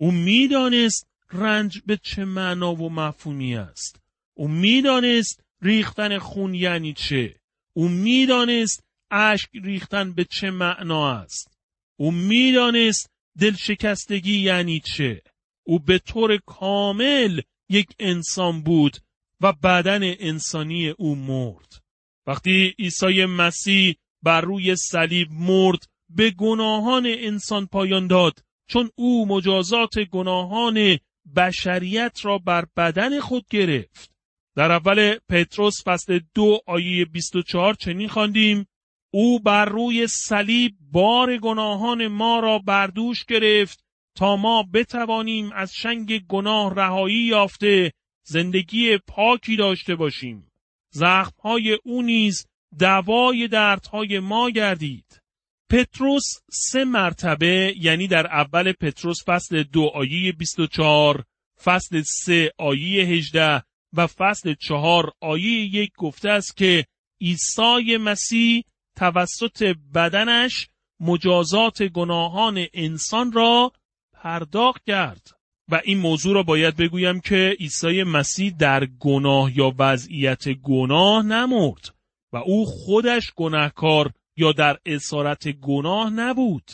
او 0.00 0.10
می‌دانست 0.10 1.06
رنج 1.32 1.80
به 1.86 1.98
چه 2.02 2.24
معنا 2.24 2.74
و 2.74 2.90
مفهومی 2.90 3.56
است. 3.56 4.00
او 4.36 4.48
می‌دانست 4.48 5.44
ریختن 5.62 6.18
خون 6.18 6.54
یعنی 6.54 6.92
چه. 6.92 7.36
او 7.76 7.88
می‌دانست 7.88 8.84
اشک 9.10 9.48
ریختن 9.54 10.12
به 10.12 10.24
چه 10.24 10.50
معنا 10.50 11.12
است. 11.12 11.58
او 11.96 12.12
می‌دانست 12.12 13.10
دلشکستگی 13.38 14.38
یعنی 14.38 14.80
چه. 14.80 15.22
او 15.66 15.78
به 15.78 15.98
طور 15.98 16.36
کامل 16.46 17.40
یک 17.68 17.88
انسان 17.98 18.62
بود 18.62 18.96
و 19.42 19.52
بدن 19.52 20.00
انسانی 20.02 20.88
او 20.88 21.14
مرد. 21.14 21.82
وقتی 22.26 22.74
عیسی 22.78 23.24
مسیح 23.24 23.94
بر 24.22 24.40
روی 24.40 24.76
صلیب 24.76 25.28
مرد 25.32 25.78
به 26.08 26.30
گناهان 26.30 27.06
انسان 27.06 27.66
پایان 27.66 28.06
داد 28.06 28.44
چون 28.68 28.90
او 28.94 29.28
مجازات 29.28 29.98
گناهان 29.98 30.98
بشریت 31.36 32.18
را 32.22 32.38
بر 32.38 32.64
بدن 32.76 33.20
خود 33.20 33.44
گرفت. 33.50 34.12
در 34.56 34.72
اول 34.72 35.18
پتروس 35.28 35.82
فصل 35.84 36.20
دو 36.34 36.58
آیه 36.66 37.04
24 37.04 37.74
چنین 37.74 38.08
خواندیم 38.08 38.66
او 39.14 39.40
بر 39.40 39.64
روی 39.64 40.06
صلیب 40.06 40.76
بار 40.80 41.36
گناهان 41.36 42.06
ما 42.06 42.40
را 42.40 42.58
بردوش 42.58 43.24
گرفت 43.24 43.84
تا 44.16 44.36
ما 44.36 44.62
بتوانیم 44.74 45.52
از 45.52 45.74
شنگ 45.74 46.26
گناه 46.26 46.74
رهایی 46.74 47.18
یافته 47.18 47.92
زندگی 48.24 48.98
پاکی 48.98 49.56
داشته 49.56 49.94
باشیم. 49.94 50.48
زخمهای 50.92 51.78
او 51.84 52.02
نیز 52.02 52.46
دوای 52.78 53.48
دردهای 53.48 54.18
ما 54.18 54.50
گردید. 54.50 55.22
پتروس 55.70 56.24
سه 56.50 56.84
مرتبه 56.84 57.74
یعنی 57.80 58.08
در 58.08 58.26
اول 58.26 58.72
پتروس 58.72 59.16
فصل 59.26 59.62
دو 59.62 59.90
آیه 59.94 60.32
24 60.32 61.24
فصل 61.64 62.02
سه 62.02 62.52
آیه 62.58 63.04
18 63.04 63.62
و 63.92 64.06
فصل 64.06 64.54
چهار 64.54 65.12
آیه 65.20 65.74
یک 65.74 65.92
گفته 65.96 66.30
است 66.30 66.56
که 66.56 66.86
عیسی 67.20 67.96
مسیح 67.96 68.64
توسط 68.96 69.76
بدنش 69.94 70.68
مجازات 71.00 71.82
گناهان 71.82 72.66
انسان 72.72 73.32
را 73.32 73.72
پرداخت 74.12 74.84
کرد 74.86 75.41
و 75.72 75.80
این 75.84 75.98
موضوع 75.98 76.34
را 76.34 76.42
باید 76.42 76.76
بگویم 76.76 77.20
که 77.20 77.56
عیسی 77.60 78.02
مسیح 78.02 78.54
در 78.58 78.86
گناه 79.00 79.58
یا 79.58 79.74
وضعیت 79.78 80.48
گناه 80.48 81.22
نمرد 81.22 81.94
و 82.32 82.36
او 82.36 82.66
خودش 82.66 83.32
گناهکار 83.36 84.12
یا 84.36 84.52
در 84.52 84.78
اسارت 84.86 85.48
گناه 85.48 86.10
نبود 86.10 86.70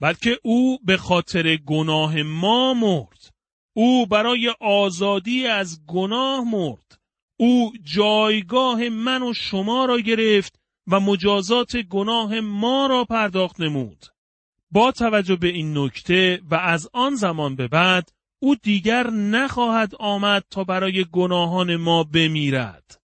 بلکه 0.00 0.38
او 0.42 0.78
به 0.84 0.96
خاطر 0.96 1.56
گناه 1.56 2.22
ما 2.22 2.74
مرد. 2.74 3.30
او 3.76 4.06
برای 4.06 4.54
آزادی 4.60 5.46
از 5.46 5.86
گناه 5.86 6.44
مرد. 6.50 7.00
او 7.36 7.72
جایگاه 7.82 8.88
من 8.88 9.22
و 9.22 9.32
شما 9.32 9.84
را 9.84 10.00
گرفت 10.00 10.60
و 10.86 11.00
مجازات 11.00 11.76
گناه 11.76 12.40
ما 12.40 12.86
را 12.86 13.04
پرداخت 13.04 13.60
نمود. 13.60 14.06
با 14.70 14.92
توجه 14.92 15.36
به 15.36 15.48
این 15.48 15.78
نکته 15.78 16.40
و 16.50 16.54
از 16.54 16.88
آن 16.92 17.14
زمان 17.14 17.56
به 17.56 17.68
بعد 17.68 18.12
او 18.38 18.54
دیگر 18.54 19.10
نخواهد 19.10 19.94
آمد 19.94 20.44
تا 20.50 20.64
برای 20.64 21.04
گناهان 21.12 21.76
ما 21.76 22.04
بمیرد. 22.04 23.00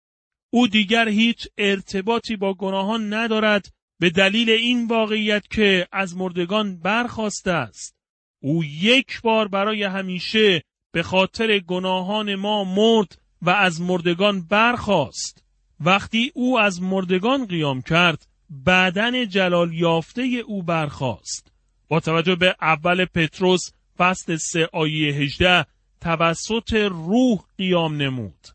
او 0.50 0.68
دیگر 0.68 1.10
هیچ 1.10 1.48
ارتباطی 1.58 2.36
با 2.36 2.54
گناهان 2.54 3.14
ندارد 3.14 3.74
به 4.00 4.10
دلیل 4.10 4.50
این 4.50 4.88
واقعیت 4.88 5.48
که 5.48 5.88
از 5.92 6.18
مردگان 6.18 6.78
برخواسته 6.78 7.52
است. 7.52 7.96
او 8.42 8.64
یک 8.64 9.22
بار 9.22 9.48
برای 9.48 9.84
همیشه 9.84 10.64
به 10.92 11.04
خاطر 11.04 11.60
گناهان 11.60 12.36
ما 12.36 12.64
مرد 12.64 13.22
و 13.42 13.50
از 13.50 13.82
مردگان 13.82 14.42
برخاست. 14.42 15.44
وقتی 15.80 16.32
او 16.36 16.60
از 16.60 16.82
مردگان 16.82 17.46
قیام 17.46 17.82
کرد 17.82 18.28
بدن 18.66 19.28
جلال 19.28 19.74
یافته 19.74 20.22
او 20.22 20.64
برخاست. 20.64 21.52
با 21.88 22.00
توجه 22.00 22.36
به 22.36 22.56
اول 22.62 23.06
پتروس 23.06 23.72
فصل 24.02 24.36
سه 24.36 24.70
آیه 24.74 25.14
18 25.14 25.66
توسط 26.02 26.74
روح 26.74 27.40
قیام 27.58 28.02
نمود. 28.02 28.48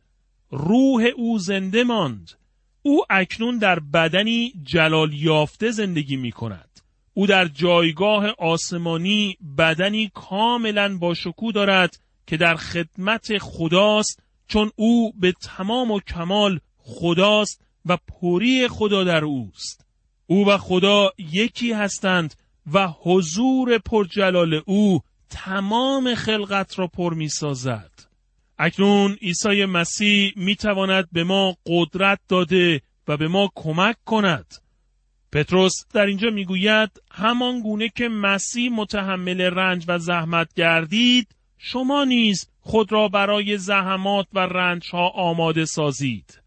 روح 0.50 1.04
او 1.16 1.38
زنده 1.38 1.84
ماند. 1.84 2.30
او 2.82 3.04
اکنون 3.10 3.58
در 3.58 3.78
بدنی 3.78 4.52
جلال 4.62 5.12
یافته 5.12 5.70
زندگی 5.70 6.16
می 6.16 6.32
کند. 6.32 6.80
او 7.14 7.26
در 7.26 7.48
جایگاه 7.48 8.26
آسمانی 8.38 9.36
بدنی 9.58 10.10
کاملا 10.14 10.98
با 10.98 11.14
شکوه 11.14 11.52
دارد 11.52 12.00
که 12.26 12.36
در 12.36 12.56
خدمت 12.56 13.38
خداست 13.38 14.22
چون 14.48 14.70
او 14.76 15.12
به 15.12 15.32
تمام 15.32 15.90
و 15.90 16.00
کمال 16.00 16.60
خداست 16.78 17.62
و 17.86 17.96
پوری 17.96 18.68
خدا 18.68 19.04
در 19.04 19.24
اوست. 19.24 19.86
او 20.26 20.48
و 20.48 20.58
خدا 20.58 21.10
یکی 21.18 21.72
هستند 21.72 22.34
و 22.72 22.88
حضور 22.88 23.78
پرجلال 23.78 24.62
او 24.66 25.00
تمام 25.30 26.14
خلقت 26.14 26.78
را 26.78 26.86
پر 26.86 27.14
می 27.14 27.28
سازد. 27.28 27.90
اکنون 28.58 29.12
عیسی 29.22 29.64
مسیح 29.64 30.32
می 30.36 30.56
تواند 30.56 31.08
به 31.12 31.24
ما 31.24 31.56
قدرت 31.66 32.20
داده 32.28 32.80
و 33.08 33.16
به 33.16 33.28
ما 33.28 33.50
کمک 33.54 33.96
کند. 34.04 34.54
پتروس 35.32 35.72
در 35.94 36.06
اینجا 36.06 36.30
می‌گوید 36.30 36.90
همان 37.10 37.60
گونه 37.60 37.88
که 37.88 38.08
مسیح 38.08 38.70
متحمل 38.72 39.40
رنج 39.40 39.84
و 39.88 39.98
زحمت 39.98 40.54
گردید 40.54 41.28
شما 41.58 42.04
نیز 42.04 42.48
خود 42.60 42.92
را 42.92 43.08
برای 43.08 43.58
زحمات 43.58 44.26
و 44.32 44.38
رنج 44.38 44.90
ها 44.92 45.08
آماده 45.08 45.64
سازید. 45.64 46.40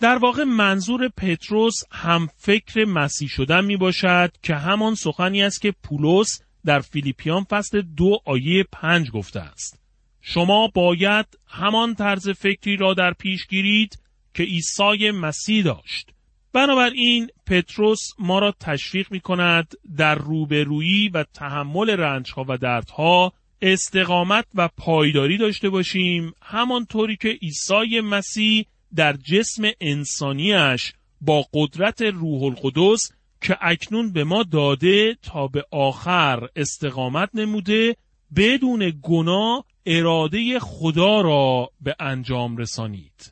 در 0.00 0.18
واقع 0.18 0.44
منظور 0.44 1.08
پتروس 1.08 1.74
هم 1.92 2.28
فکر 2.36 2.84
مسیح 2.84 3.28
شدن 3.28 3.64
می 3.64 3.76
باشد 3.76 4.32
که 4.42 4.54
همان 4.54 4.94
سخنی 4.94 5.42
است 5.42 5.60
که 5.60 5.74
پولس 5.82 6.42
در 6.64 6.80
فیلیپیان 6.80 7.44
فصل 7.44 7.80
دو 7.80 8.18
آیه 8.24 8.64
پنج 8.72 9.10
گفته 9.10 9.40
است. 9.40 9.80
شما 10.20 10.68
باید 10.74 11.26
همان 11.46 11.94
طرز 11.94 12.28
فکری 12.28 12.76
را 12.76 12.94
در 12.94 13.12
پیش 13.12 13.46
گیرید 13.46 13.98
که 14.34 14.42
عیسی 14.42 15.10
مسیح 15.10 15.64
داشت. 15.64 16.10
بنابراین 16.52 17.30
پتروس 17.46 18.08
ما 18.18 18.38
را 18.38 18.54
تشویق 18.60 19.12
می 19.12 19.20
کند 19.20 19.74
در 19.96 20.14
روبرویی 20.14 21.08
و 21.08 21.24
تحمل 21.34 21.90
رنجها 21.90 22.44
و 22.48 22.56
دردها 22.56 23.32
استقامت 23.62 24.46
و 24.54 24.68
پایداری 24.76 25.38
داشته 25.38 25.70
باشیم 25.70 26.34
همانطوری 26.42 27.16
که 27.16 27.28
عیسی 27.28 28.00
مسیح 28.00 28.66
در 28.94 29.12
جسم 29.12 29.62
انسانیش 29.80 30.92
با 31.20 31.46
قدرت 31.54 32.02
روح 32.02 32.42
القدس 32.42 33.12
که 33.42 33.58
اکنون 33.60 34.12
به 34.12 34.24
ما 34.24 34.42
داده 34.42 35.14
تا 35.22 35.46
به 35.46 35.64
آخر 35.70 36.48
استقامت 36.56 37.30
نموده 37.34 37.96
بدون 38.36 38.92
گناه 39.02 39.64
اراده 39.86 40.58
خدا 40.58 41.20
را 41.20 41.70
به 41.80 41.96
انجام 42.00 42.56
رسانید. 42.56 43.31